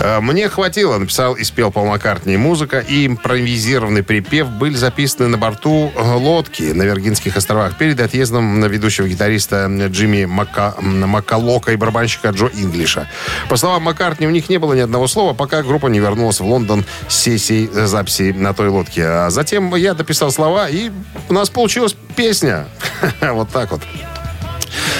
[0.00, 2.36] Э, Мне хватило, написал и спел Пол Маккартни.
[2.36, 8.60] Музыка и импровизированный припев были записаны на борту э, лодки на Виргинских островах перед отъездом
[8.60, 10.74] на ведущего гитариста Джимми Мака...
[10.80, 13.08] Макалока и барабанщика Джо Инглиша.
[13.48, 16.44] По словам Маккартни, у них не было ни одного слова, пока группа не вернулась в
[16.44, 19.04] Лондон с сессией записи на той лодке.
[19.04, 20.90] А затем я дописал слова, и
[21.28, 22.66] у нас получилась песня.
[23.20, 23.80] Вот так вот.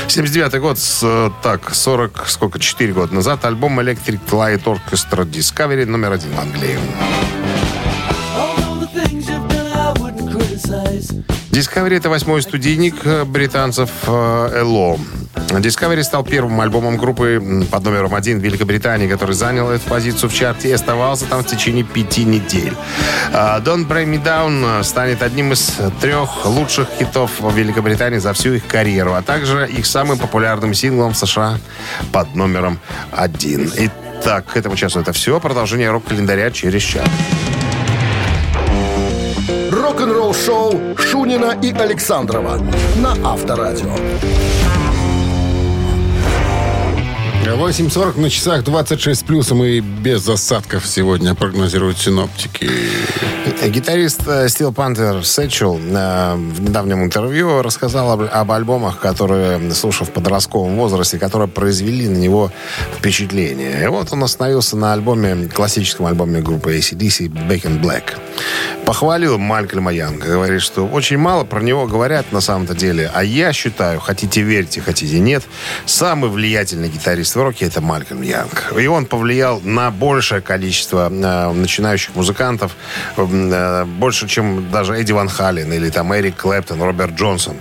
[0.09, 5.87] 79 год, с, э, так, 40, сколько, 4 года назад, альбом Electric Light Orchestra Discovery
[5.87, 6.79] номер один в Англии.
[11.55, 14.99] Discovery это восьмой студийник э, британцев э, Эло.
[15.51, 20.35] Discovery стал первым альбомом группы под номером один в Великобритании, который занял эту позицию в
[20.35, 22.73] чарте и оставался там в течение пяти недель.
[23.33, 28.55] А Don't Break Me Down станет одним из трех лучших хитов в Великобритании за всю
[28.55, 31.61] их карьеру, а также их самым популярным синглом в США
[32.11, 32.81] под номером
[33.13, 33.71] один.
[33.77, 35.39] Итак, к этому часу это все.
[35.39, 37.07] Продолжение рок-календаря через час.
[40.15, 42.59] Рок-н-ролл-шоу Шунина и Александрова
[42.97, 43.93] на Авторадио.
[47.45, 52.71] 8.40 на часах 26 с плюсом и без осадков сегодня прогнозируют синоптики.
[53.69, 60.07] Гитарист э, Steel Panther Сэтчел э, в недавнем интервью рассказал об, об альбомах, которые слушал
[60.07, 62.53] в подростковом возрасте, которые произвели на него
[62.99, 63.83] впечатление.
[63.83, 68.15] И вот он остановился на альбоме, классическом альбоме группы ACDC «Back in Black».
[68.85, 70.27] Похвалил Малькольма Янга.
[70.27, 73.11] Говорит, что очень мало про него говорят на самом-то деле.
[73.15, 75.43] А я считаю, хотите верьте, хотите нет,
[75.87, 78.75] самый влиятельный гитарист в роке это Малькольм Янг.
[78.79, 82.77] И он повлиял на большее количество э, начинающих музыкантов,
[83.17, 83.23] э,
[83.87, 87.57] больше, чем даже Эдди Ван Хален или там Эрик Клэптон, Роберт Джонсон.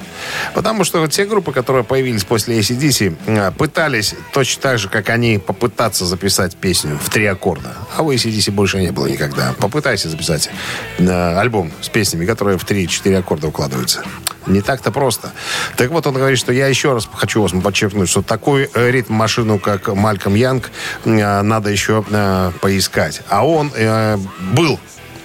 [0.53, 5.37] Потому что те группы, которые появились после ACDC, э, пытались точно так же, как они,
[5.37, 7.73] попытаться записать песню в три аккорда.
[7.95, 9.53] А у ACDC больше не было никогда.
[9.59, 10.49] Попытайся записать
[10.97, 14.03] э, альбом с песнями, которые в 3-4 аккорда укладываются.
[14.47, 15.31] Не так-то просто.
[15.77, 19.13] Так вот, он говорит, что я еще раз хочу вас подчеркнуть, что такой э, ритм
[19.13, 20.71] машину, как Мальком Янг,
[21.05, 23.21] э, надо еще э, поискать.
[23.29, 24.17] А он э,
[24.53, 24.79] был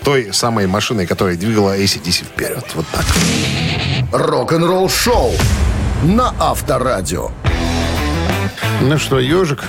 [0.04, 2.64] той самой машиной, которая двигала ACDC вперед.
[2.74, 3.04] Вот так.
[4.12, 5.32] Рок-н-ролл шоу
[6.02, 7.30] на Авторадио.
[8.80, 9.64] Ну что, ежик?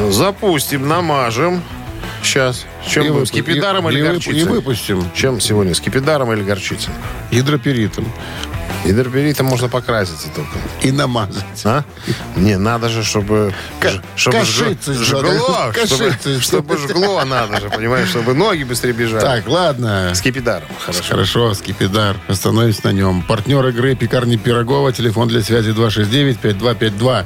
[0.00, 1.62] Запустим, намажем.
[2.22, 2.66] Сейчас.
[2.86, 3.26] Чем И будем?
[3.26, 4.40] Скипидаром и- или и горчицей?
[4.40, 5.04] и выпустим.
[5.14, 5.74] Чем сегодня?
[5.74, 6.92] Скипидаром или горчицей?
[7.30, 8.06] Гидроперитом.
[8.84, 10.50] Гидроперитом можно покраситься только.
[10.80, 11.44] И намазать.
[11.64, 11.84] А?
[12.36, 13.54] Не, надо же, чтобы...
[13.80, 14.84] Ж- чтобы сделать.
[14.84, 15.72] жгло.
[15.72, 19.20] Чтобы, Кашицы, чтобы жгло надо же, понимаешь, чтобы ноги быстрее бежали.
[19.20, 20.12] Так, ладно.
[20.14, 20.68] Скипидаром.
[20.84, 21.04] Хорошо.
[21.08, 22.16] Хорошо, Скипидар.
[22.26, 23.22] Остановимся на нем.
[23.22, 24.92] Партнер игры «Пекарни Пирогова».
[24.92, 27.24] Телефон для связи 269-5252.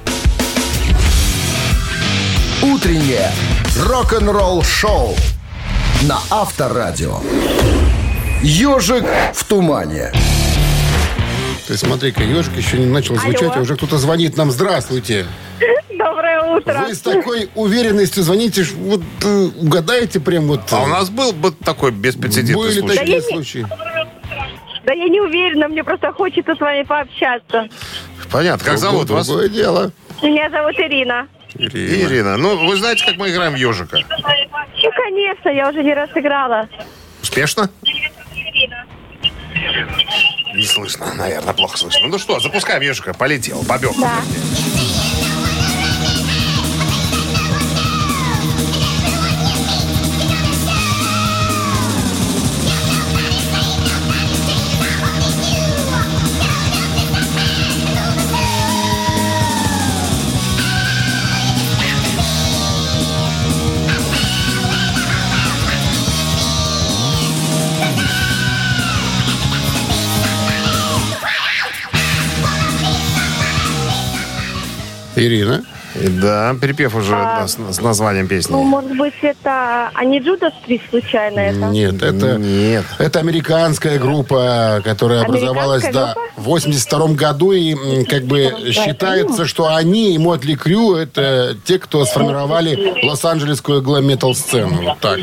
[2.62, 3.32] Утреннее
[3.80, 5.16] рок-н-ролл шоу
[6.02, 7.20] на Авторадио.
[8.42, 10.12] Ежик в тумане.
[11.66, 14.50] Ты смотри-ка, ежик еще не начал звучать, а уже кто-то звонит нам.
[14.52, 15.26] Здравствуйте.
[15.90, 16.84] Доброе утро.
[16.86, 20.60] Вы с такой уверенностью звоните, ж вот э, угадаете прям вот...
[20.70, 22.96] А у нас был бы такой беспрецедентный были случай.
[22.98, 23.66] такие Да я не- случаи?
[24.84, 27.68] Да я не уверена, мне просто хочется с вами пообщаться.
[28.30, 28.64] Понятно.
[28.64, 29.26] Как зовут вас?
[29.26, 29.90] Другое дело.
[30.22, 31.26] Меня зовут Ирина.
[31.54, 32.36] Ирина.
[32.36, 33.98] Ну, вы знаете, как мы играем в ежика?
[33.98, 36.68] Ну, конечно, я уже не раз играла.
[37.22, 37.70] Успешно?
[40.54, 42.06] Не слышно, наверное, плохо слышно.
[42.08, 43.12] Ну что, запускаем ежика.
[43.12, 43.92] Полетел, побег.
[44.00, 44.20] Да.
[75.16, 75.64] Ирина.
[75.94, 78.52] Да, перепев уже А, с, с названием песни.
[78.52, 79.90] Ну, может быть, это...
[79.94, 81.66] А не Джудас Прист случайно это?
[81.66, 82.84] Нет, это, Нет.
[82.98, 87.52] это американская группа, которая образовалась да, Американская в 82 году.
[87.52, 94.34] И как бы считается, что они и Мотли Крю это те, кто сформировали лос-анджелесскую глэм-метал
[94.34, 94.82] сцену.
[94.82, 95.18] Вот так.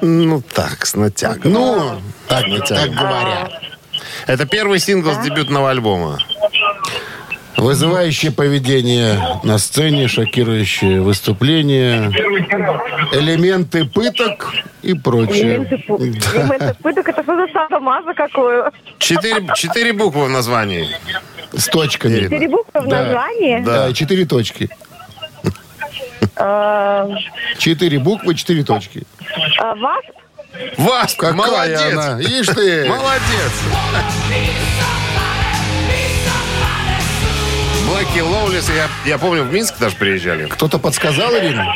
[0.00, 1.52] Ну так, с натягом.
[1.52, 3.52] Ну, так, так говорят.
[4.26, 6.18] Это первый сингл с дебютного альбома.
[7.58, 12.10] Вызывающее поведение на сцене, шокирующее выступление,
[13.12, 15.56] элементы пыток и прочее.
[15.56, 18.70] Элементы пу- элементы пыток, это что за садомаза какую?
[18.98, 20.86] Четыре, четыре буквы в названии.
[21.52, 22.20] С точками.
[22.20, 23.02] Четыре буквы в Да.
[23.02, 23.60] названии?
[23.64, 24.68] Да, четыре точки.
[26.36, 27.08] Э,
[27.58, 29.02] Четыре буквы, четыре точки.
[29.58, 30.04] а Вас?
[30.76, 31.92] Вас, молодец.
[31.92, 32.20] она?
[32.20, 32.86] Ишь ты!
[32.88, 33.52] Молодец.
[37.88, 40.46] Блэки Лоулис, я, я помню, в Минск даже приезжали.
[40.46, 41.66] Кто-то подсказал, Ирина?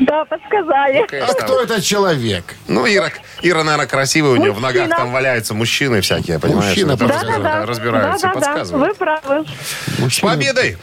[0.00, 1.06] Да, подсказали.
[1.20, 2.44] А кто этот человек?
[2.68, 3.10] Ну, Ира,
[3.42, 4.82] Ира, наверное, красивая, у нее в Мужчина.
[4.84, 6.66] ногах там валяются мужчины всякие, понимаешь?
[6.68, 7.42] Мужчина Это подсказал.
[7.42, 7.66] Да-да-да.
[7.66, 8.88] разбираются, Да-да-да, подсказывают.
[8.88, 9.44] Вы правы.
[10.10, 10.78] С победой!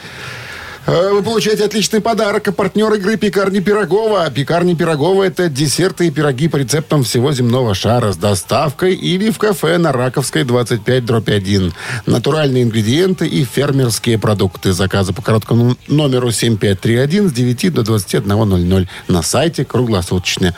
[0.85, 2.47] Э, Вы получаете отличный подарок.
[2.47, 4.29] А партнер игры «Пекарни Пирогова».
[4.29, 9.37] «Пекарни Пирогова»— это десерты и пироги по рецептам всего земного шара с доставкой или в
[9.37, 11.73] кафе на Раковской 25 дробь 1.
[12.05, 14.73] Натуральные ингредиенты и фермерские продукты.
[14.73, 20.53] Заказы по короткому номеру 7531 с 9 до 21.00 на сайте круглосуточно.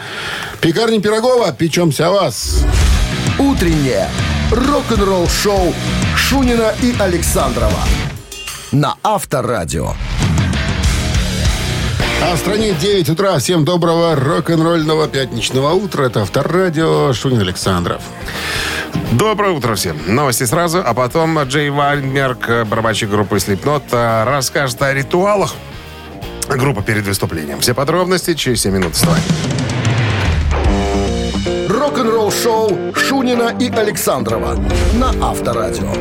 [0.60, 1.54] «Пекарни Пирогова».
[1.54, 2.66] Печемся о вас.
[3.40, 4.10] Утреннее
[4.52, 5.74] рок-н-ролл шоу
[6.16, 7.80] Шунина и Александрова
[8.72, 9.94] на Авторадио.
[12.20, 13.38] А в стране 9 утра.
[13.38, 16.06] Всем доброго рок-н-ролльного пятничного утра.
[16.06, 17.14] Это Авторадио.
[17.14, 18.02] Шунин Александров.
[19.12, 19.98] Доброе утро всем.
[20.08, 25.54] Новости сразу, а потом Джей Вайнберг, барабанщик группы Slipknot, э, расскажет о ритуалах
[26.50, 27.60] группы перед выступлением.
[27.60, 28.96] Все подробности через 7 минут.
[28.96, 29.20] Вставай.
[31.70, 34.58] Рок-н-ролл шоу Шунина и Александрова
[34.94, 35.94] на Авторадио.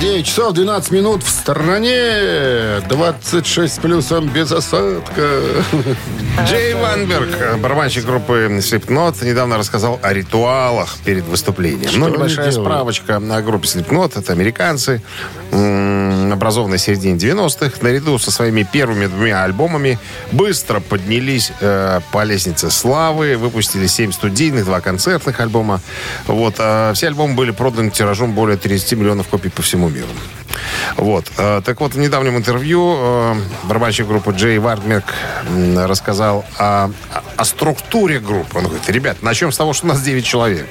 [0.00, 2.82] 9 часов 12 минут в стране.
[2.86, 5.40] 26 с плюсом без осадка.
[6.46, 11.88] Джей Ванберг, барабанщик группы Slipknot, недавно рассказал о ритуалах перед выступлением.
[11.88, 14.18] Что ну, небольшая справочка о группе Slipknot.
[14.18, 15.00] Это американцы,
[15.50, 17.78] образованные в середине 90-х.
[17.80, 19.98] Наряду со своими первыми двумя альбомами
[20.30, 23.38] быстро поднялись э, по лестнице славы.
[23.38, 25.80] Выпустили 7 студийных, 2 концертных альбома.
[26.26, 26.56] Вот.
[26.58, 30.08] э, все альбомы были проданы тиражом более 30 миллионов копий по всему миру.
[30.96, 31.30] Вот.
[31.38, 35.04] Э, Так вот, в недавнем интервью э, барабанщик группы Джей Вардмерк
[35.76, 36.90] рассказал о,
[37.36, 38.58] о структуре группы.
[38.58, 40.66] Он говорит, ребят, начнем с того, что у нас 9 человек.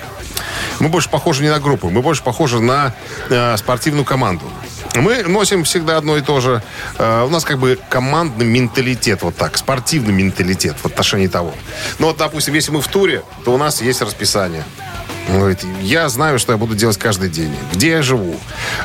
[0.80, 2.94] Мы больше похожи не на группу, мы больше похожи на
[3.30, 4.46] э, спортивную команду.
[4.96, 6.62] Мы носим всегда одно и то же.
[6.98, 11.54] У нас как бы командный менталитет, вот так, спортивный менталитет в отношении того.
[12.00, 14.64] Ну вот, допустим, если мы в туре, то у нас есть расписание.
[15.28, 18.36] Говорит, я знаю, что я буду делать каждый день, где я живу.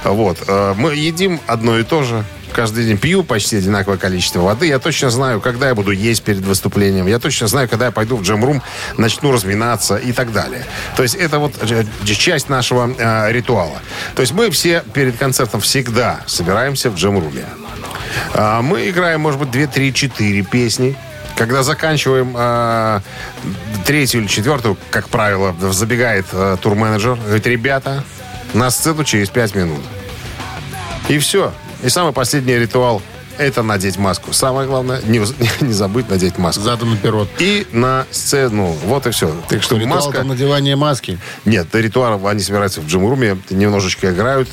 [0.04, 0.38] Вот.
[0.48, 2.24] Э, Мы едим одно и то же.
[2.52, 4.66] Каждый день пью почти одинаковое количество воды.
[4.66, 7.06] Я точно знаю, когда я буду есть перед выступлением.
[7.06, 8.60] Я точно знаю, когда я пойду в джем-рум,
[8.96, 10.64] начну разминаться и так далее.
[10.96, 13.78] То есть это вот э, часть нашего э, ритуала.
[14.16, 17.44] То есть мы все перед концертом всегда собираемся в джем-руме.
[18.34, 20.96] А, Мы играем, может быть, 2, 3, 4 песни.
[21.36, 23.00] Когда заканчиваем э,
[23.86, 28.04] третью или четвертую, как правило, забегает э, турменеджер, говорит, ребята,
[28.54, 29.80] на сцену через пять минут.
[31.08, 31.52] И все.
[31.82, 33.02] И самый последний ритуал–
[33.38, 34.32] это надеть маску.
[34.32, 35.18] Самое главное, не,
[35.60, 36.62] не забыть надеть маску.
[36.62, 37.28] Задом наперед.
[37.38, 38.76] И на сцену.
[38.84, 39.34] Вот и все.
[39.48, 40.22] Так что ритуал маска...
[40.22, 41.18] надевание маски.
[41.44, 44.50] Нет, ритуал, они собираются в джим-руме, немножечко играют,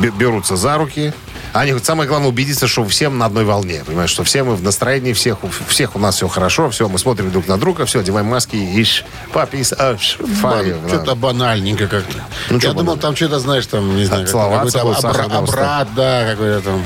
[0.00, 1.12] бе- берутся за руки.
[1.52, 3.82] Они говорят, самое главное убедиться, что всем на одной волне.
[3.84, 6.98] Понимаешь, что все мы в настроении, всех, у всех у нас все хорошо, все, мы
[6.98, 10.62] смотрим друг на друга, все, одеваем маски, иш, папис, аш, да.
[10.88, 12.18] Что-то банальненько как-то.
[12.50, 13.02] Ну, Я что думал, банально?
[13.02, 16.84] там что-то, знаешь, там, не знаю, Целоваться какой-то обра- обрат, да, какой-то там,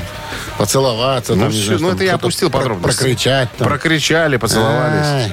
[0.57, 1.35] поцеловаться.
[1.35, 2.97] Ну, там, не всё, знаю, ну там это я опустил подробности.
[2.99, 3.67] Прокричать там.
[3.67, 5.31] Прокричали, поцеловались.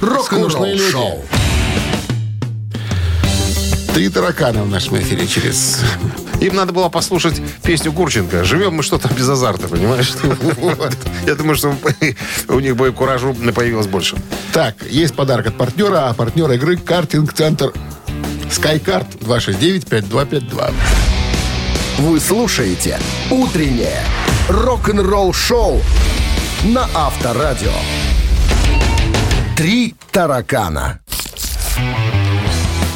[0.00, 0.90] Рок-н-ролл люди.
[0.90, 1.24] шоу.
[3.94, 5.80] Три таракана в нашем эфире через...
[6.40, 8.44] Им надо было послушать песню Гурченко.
[8.44, 10.12] Живем мы что-то без азарта, понимаешь?
[11.26, 11.74] Я думаю, что
[12.48, 14.16] у них бы куражу появилось больше.
[14.52, 17.72] Так, есть подарок от партнера, а партнер игры «Картинг-центр
[18.50, 20.74] Скайкарт» 269-5252.
[21.98, 24.04] Вы слушаете «Утреннее
[24.48, 25.82] рок-н-ролл-шоу»
[26.64, 27.72] на Авторадио.
[29.56, 31.00] Три таракана.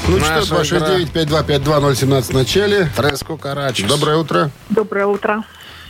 [0.09, 2.89] Ну Наша что, 269-5252-017 в начале.
[2.97, 3.89] Треско Карачус.
[3.89, 4.51] Доброе утро.
[4.69, 5.45] Доброе утро.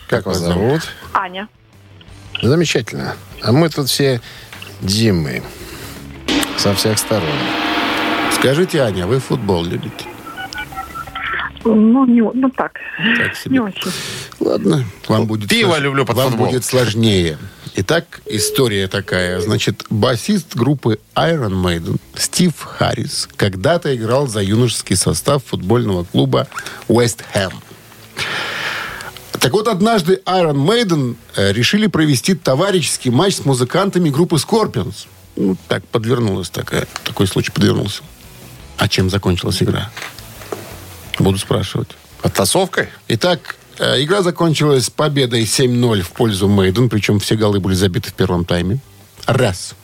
[0.09, 0.83] Как вас зовут?
[1.15, 1.49] Аня.
[2.43, 3.15] Замечательно.
[3.43, 4.21] А мы тут все
[4.81, 5.43] Димы.
[6.59, 7.29] Со всех сторон.
[8.35, 10.07] Скажите, Аня, вы футбол любите?
[11.65, 12.73] Ну, не, ну так,
[13.19, 13.55] Так себе.
[13.55, 13.93] не очень.
[14.41, 16.49] Ладно, вам будет Пиво слож- люблю под вам футбол.
[16.49, 17.39] будет сложнее.
[17.75, 19.41] Итак, история такая.
[19.41, 26.49] Значит, басист группы Iron Maiden Стив Харрис когда-то играл за юношеский состав футбольного клуба
[26.89, 27.55] West Ham.
[29.33, 35.07] Так вот, однажды Iron Maiden э, решили провести товарищеский матч с музыкантами группы Scorpions.
[35.35, 38.03] Ну, так подвернулась такая, такой случай подвернулся.
[38.77, 39.91] А чем закончилась игра?
[41.19, 41.89] Буду спрашивать.
[42.21, 42.89] Подтасовкой?
[43.09, 48.45] Итак, игра закончилась победой 7-0 в пользу Мейден, причем все голы были забиты в первом
[48.45, 48.79] тайме.
[49.27, 49.75] Раз.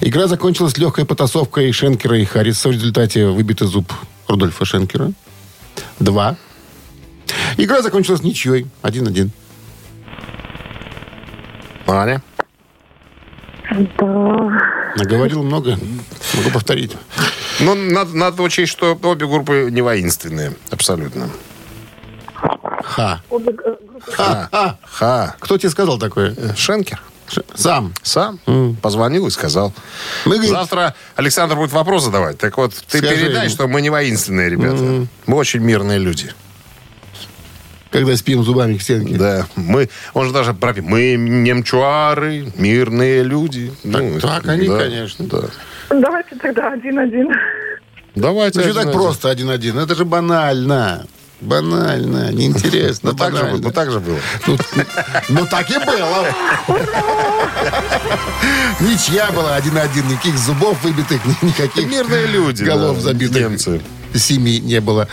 [0.00, 2.68] Игра закончилась легкой потасовкой Шенкера и Харриса.
[2.68, 3.92] В результате выбитый зуб
[4.28, 5.12] Рудольфа Шенкера.
[5.98, 6.36] Два.
[7.56, 8.66] Игра закончилась ничьей.
[8.82, 9.30] 1-1.
[11.86, 12.22] Аня?
[14.96, 15.78] Наговорил много.
[16.34, 16.96] Могу повторить.
[17.60, 20.54] Ну, надо, надо учесть, что обе группы не воинственные.
[20.70, 21.30] Абсолютно.
[22.82, 23.20] Ха.
[24.12, 24.78] Ха.
[24.84, 25.36] Ха.
[25.38, 26.34] кто тебе сказал такое?
[26.56, 27.00] Шенкер.
[27.54, 27.94] Сам.
[28.02, 28.38] Сам
[28.82, 29.72] позвонил и сказал.
[30.26, 32.38] Мы, говорит, Завтра Александр будет вопрос задавать.
[32.38, 33.54] Так вот, ты Скажи передай, ему.
[33.54, 35.06] что мы не воинственные ребята.
[35.26, 36.32] Мы очень мирные люди.
[37.90, 39.16] когда спим зубами к стенке.
[39.16, 39.46] Да.
[39.56, 40.84] Мы, он же даже пропил.
[40.84, 43.72] Мы немчуары, мирные люди.
[43.84, 45.26] Ну, так они, да, конечно.
[45.26, 45.42] Да.
[45.90, 47.28] Давайте тогда один-один.
[48.14, 48.58] Давайте.
[48.58, 49.00] Ну, что так один-один.
[49.00, 49.78] просто один-один?
[49.78, 51.06] Это же банально.
[51.42, 53.10] Банально, неинтересно.
[53.10, 53.58] Ну, так же, банально.
[53.58, 54.18] было, ну, так же было.
[54.46, 54.58] Ну,
[55.28, 56.26] ну, так и было.
[58.80, 60.08] Ничья была один-один.
[60.08, 62.62] Никаких зубов выбитых, ни- никаких Мирные люди.
[62.64, 63.36] голов забитых.
[63.40, 63.80] Немцы.
[64.14, 65.08] Семьи не было.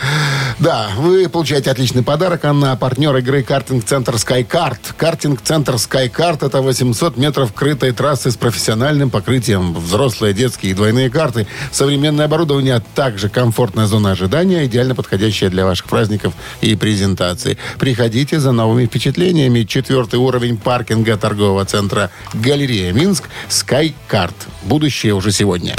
[0.58, 2.44] Да, вы получаете отличный подарок.
[2.44, 4.78] Она партнер игры картинг-центр SkyCard.
[4.96, 9.74] Картинг-центр SkyCard– это 800 метров крытой трассы с профессиональным покрытием.
[9.74, 11.46] Взрослые, детские и двойные карты.
[11.72, 17.58] Современное оборудование, а также комфортная зона ожидания, идеально подходящая для ваших праздников и презентаций.
[17.78, 19.62] Приходите за новыми впечатлениями.
[19.62, 24.34] Четвертый уровень паркинга торгового центра «Галерея Минск» SkyCard.
[24.64, 25.76] Будущее уже сегодня.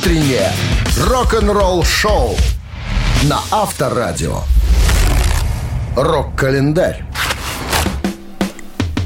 [0.00, 0.50] Утреннее
[0.96, 2.34] рок-н-ролл-шоу
[3.24, 4.38] на Авторадио.
[5.94, 7.04] Рок-календарь.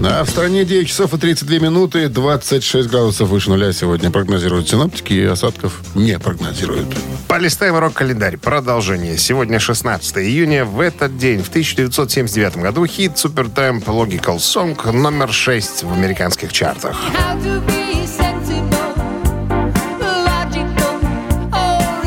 [0.00, 5.14] А в стране 9 часов и 32 минуты, 26 градусов выше нуля сегодня прогнозируют синоптики,
[5.14, 6.86] и осадков не прогнозируют.
[7.26, 8.36] Полистаем рок-календарь.
[8.36, 9.18] Продолжение.
[9.18, 10.64] Сегодня 16 июня.
[10.64, 16.96] В этот день, в 1979 году, хит Супертемп Logical Song номер 6 в американских чартах.
[17.12, 17.83] How to be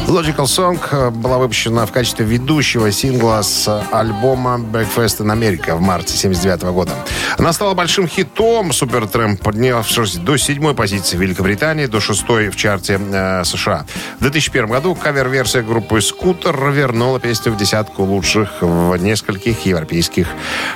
[0.07, 5.81] Logical Song э, была выпущена в качестве ведущего сингла с альбома Breakfast in America в
[5.81, 6.93] марте 79 года.
[7.37, 12.97] Она стала большим хитом Супертремп, поднявшись до седьмой позиции в Великобритании, до шестой в чарте
[12.97, 13.85] э, США.
[14.19, 20.27] В 2001 году кавер-версия группы Скутер вернула песню в десятку лучших в нескольких европейских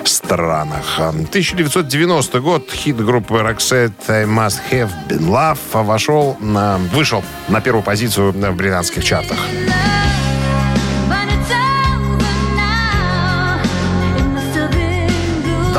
[0.03, 0.99] странах.
[0.99, 7.83] 1990 год хит группы Roxette I Must Have Been Love вошел на, вышел на первую
[7.83, 9.20] позицию в британских чартах.
[9.23, 9.80] 咋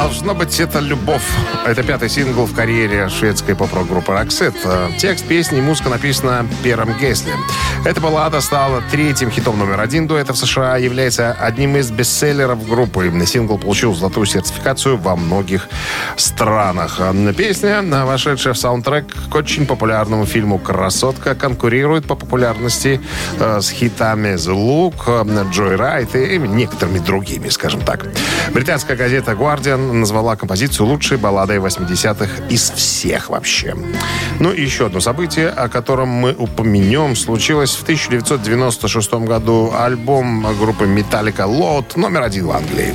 [0.02, 1.22] Должно быть, это любовь.
[1.64, 4.56] Это пятый сингл в карьере шведской поп-рок-группы Roxette.
[4.64, 7.32] Э, Текст песни и музыка написана Пером Гесли.
[7.84, 13.12] Эта баллада стала третьим хитом номер один дуэта в США, является одним из бестселлеров группы.
[13.26, 15.68] Сингл получил золотую сертификацию во многих
[16.16, 16.96] странах.
[16.98, 23.00] Э, Песня, э, вошедшая в саундтрек к очень популярному фильму «Красотка», конкурирует по популярности
[23.38, 28.08] э, с хитами «The Look», э, «Joy Ride» и некоторыми другими, скажем так.
[28.52, 33.74] Британская газета «Guardian» назвала композицию лучшей балладой 80-х из всех вообще.
[34.40, 39.72] Ну и еще одно событие, о котором мы упомянем, случилось в 1996 году.
[39.74, 42.92] Альбом группы Metallica «Load» номер один в Англии.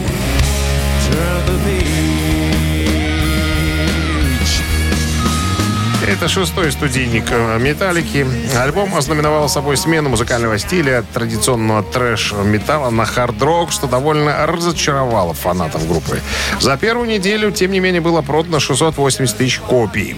[6.08, 8.26] Это шестой студийник э, «Металлики».
[8.58, 15.86] Альбом ознаменовал собой смену музыкального стиля от традиционного трэш-металла на хард-рок, что довольно разочаровало фанатов
[15.86, 16.22] группы.
[16.62, 20.16] За первую неделю, тем не менее, было продано 680 тысяч копий.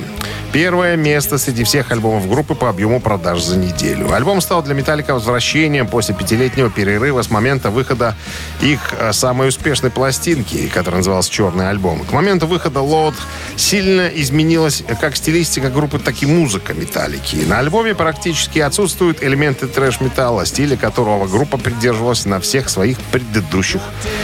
[0.51, 4.11] Первое место среди всех альбомов группы по объему продаж за неделю.
[4.11, 8.15] Альбом стал для «Металлика» возвращением после пятилетнего перерыва с момента выхода
[8.59, 12.03] их э, самой успешной пластинки, которая называлась «Черный альбом».
[12.03, 13.13] К моменту выхода «Лоуд»
[13.57, 17.35] сильно изменилась как стилистика группы, так и музыка «Металлики».
[17.47, 23.81] На альбоме практически отсутствуют элементы трэш-металла, стиля которого группа придерживалась на всех своих предыдущих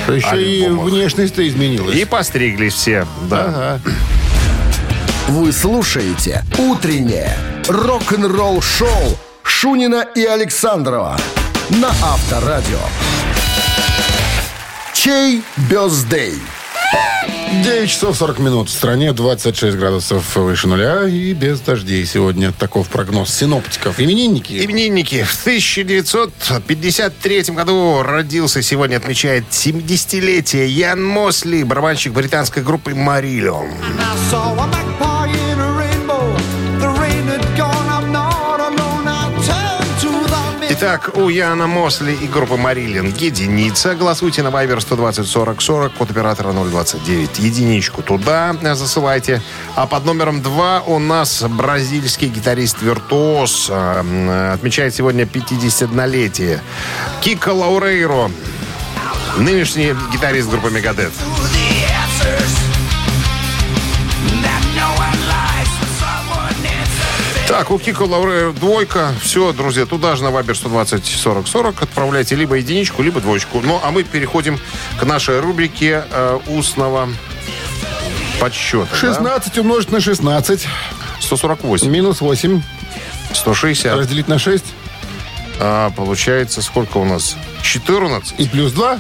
[0.08, 0.92] Еще и альбомах.
[0.92, 1.96] внешность-то изменилась.
[1.96, 3.46] И постриглись все, да.
[3.46, 3.82] Ага.
[5.28, 7.36] Вы слушаете «Утреннее
[7.68, 11.18] рок-н-ролл-шоу» Шунина и Александрова
[11.70, 12.78] на Авторадио.
[14.94, 16.36] Чей бездей?
[17.64, 18.70] 9 часов 40 минут.
[18.70, 22.52] В стране 26 градусов выше нуля и без дождей сегодня.
[22.52, 24.00] Таков прогноз синоптиков.
[24.00, 24.64] Именинники.
[24.64, 25.24] Именинники.
[25.24, 33.70] В 1953 году родился, сегодня отмечает 70-летие Ян Мосли, барабанщик британской группы «Марилион».
[40.78, 43.96] Итак, у Яна Мосли и группы Марилин единица.
[43.96, 47.40] Голосуйте на Viber 120 40 40, код оператора 029.
[47.40, 49.42] Единичку туда засылайте.
[49.76, 53.70] А под номером 2 у нас бразильский гитарист-виртуоз.
[53.70, 56.60] э, м, Отмечает сегодня 51-летие.
[57.22, 58.30] Кика Лаурейро.
[59.38, 61.14] Нынешний гитарист группы Мегадет.
[67.58, 69.14] Так, у Кико Лауре двойка.
[69.22, 73.62] Все, друзья, туда же на Вайбер 120 40 40 отправляйте либо единичку, либо двоечку.
[73.64, 74.60] Ну, а мы переходим
[75.00, 77.08] к нашей рубрике э, устного
[78.42, 78.90] подсчета.
[78.92, 78.98] да?
[78.98, 80.68] 16 умножить на 16.
[81.22, 81.90] 148.
[81.90, 82.62] Минус 8.
[83.32, 84.00] 160.
[84.00, 84.66] Разделить на 6.
[85.62, 87.38] А, получается, сколько у нас?
[87.62, 88.38] 14.
[88.38, 89.00] И плюс 2.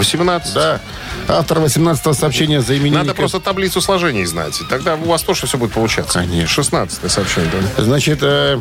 [0.00, 0.54] 18.
[0.54, 0.80] Да.
[1.28, 2.98] Автор 18 сообщения за именинника.
[3.04, 4.58] Надо просто таблицу сложений знать.
[4.60, 6.18] И тогда у вас тоже все будет получаться.
[6.18, 6.48] Конечно.
[6.48, 7.50] 16 сообщение.
[7.76, 7.84] Да.
[7.84, 8.60] Значит, э,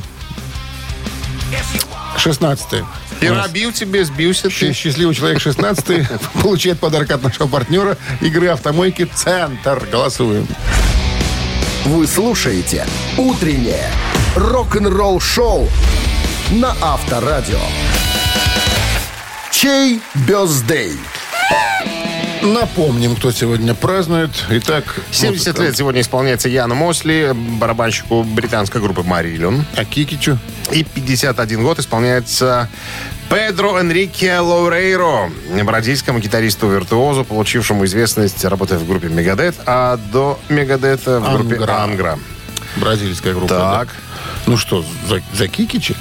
[2.18, 2.84] 16
[3.20, 4.74] Перебил тебе, сбился ты.
[4.74, 6.08] Счастливый человек 16
[6.42, 9.86] получает подарок от нашего партнера игры автомойки «Центр».
[9.92, 10.48] Голосуем.
[11.86, 12.86] Вы слушаете
[13.18, 13.90] «Утреннее
[14.36, 15.70] рок-н-ролл-шоу»
[16.52, 17.60] на Авторадио.
[19.52, 20.98] Чей бездей?
[22.42, 24.32] Напомним, кто сегодня празднует.
[24.50, 25.64] Итак, 70 музыка.
[25.64, 29.66] лет сегодня исполняется Яну Мосли, барабанщику британской группы Марилион.
[29.76, 30.38] А Кикичу?
[30.72, 32.70] И 51 год исполняется
[33.30, 35.32] Педро Энрике Лоурейро,
[35.64, 41.84] бразильскому гитаристу-виртуозу, получившему известность, работая в группе Мегадет, а до Мегадета в группе Ангра.
[41.84, 42.20] Ангра.
[42.78, 43.50] Бразильская группа.
[43.50, 43.88] Так.
[43.88, 43.94] да?
[44.46, 45.96] Ну что, за, за Кикичи?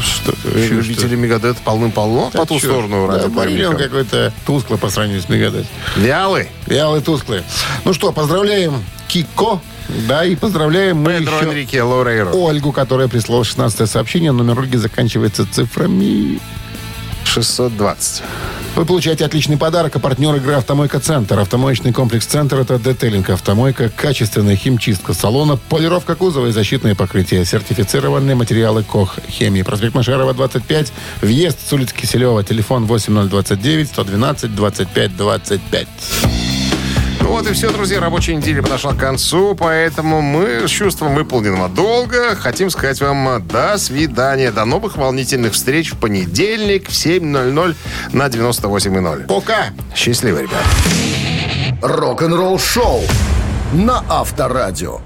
[0.00, 3.84] Что, что, Э, Любители Мегадет полным-полно по ту сторону Да, радиоприемника.
[3.84, 5.66] какой-то тусклый по сравнению с Мегадет.
[5.96, 6.48] Вялый.
[6.66, 7.42] Вялый, тусклый.
[7.84, 9.60] Ну что, поздравляем Кико.
[10.08, 12.30] Да, и поздравляем мы Педро еще Энрике Лоурейро.
[12.32, 14.32] Ольгу, которая прислала 16 сообщение.
[14.32, 16.40] Номер Ольги заканчивается цифрами
[17.24, 18.22] 620.
[18.76, 21.38] Вы получаете отличный подарок, а партнер игры «Автомойка Центр».
[21.40, 28.36] Автомоечный комплекс «Центр»— это детейлинг «Автомойка», качественная химчистка салона, полировка кузова и защитные покрытия, сертифицированные
[28.36, 29.62] материалы КОХ «Хемии».
[29.62, 35.88] Проспект Машарова, 25, въезд с улицы Киселева, телефон 8029 112 25 25.
[37.20, 38.00] Ну вот и все, друзья.
[38.00, 43.78] Рабочая неделя подошла к концу, поэтому мы с чувством выполненного долга хотим сказать вам до
[43.78, 44.50] свидания.
[44.50, 47.74] До новых волнительных встреч в понедельник в 7.00
[48.12, 49.26] на 98.0.
[49.26, 49.66] Пока!
[49.94, 50.64] Счастливо, ребят.
[51.82, 53.02] Рок-н-ролл шоу
[53.72, 55.00] на Авторадио.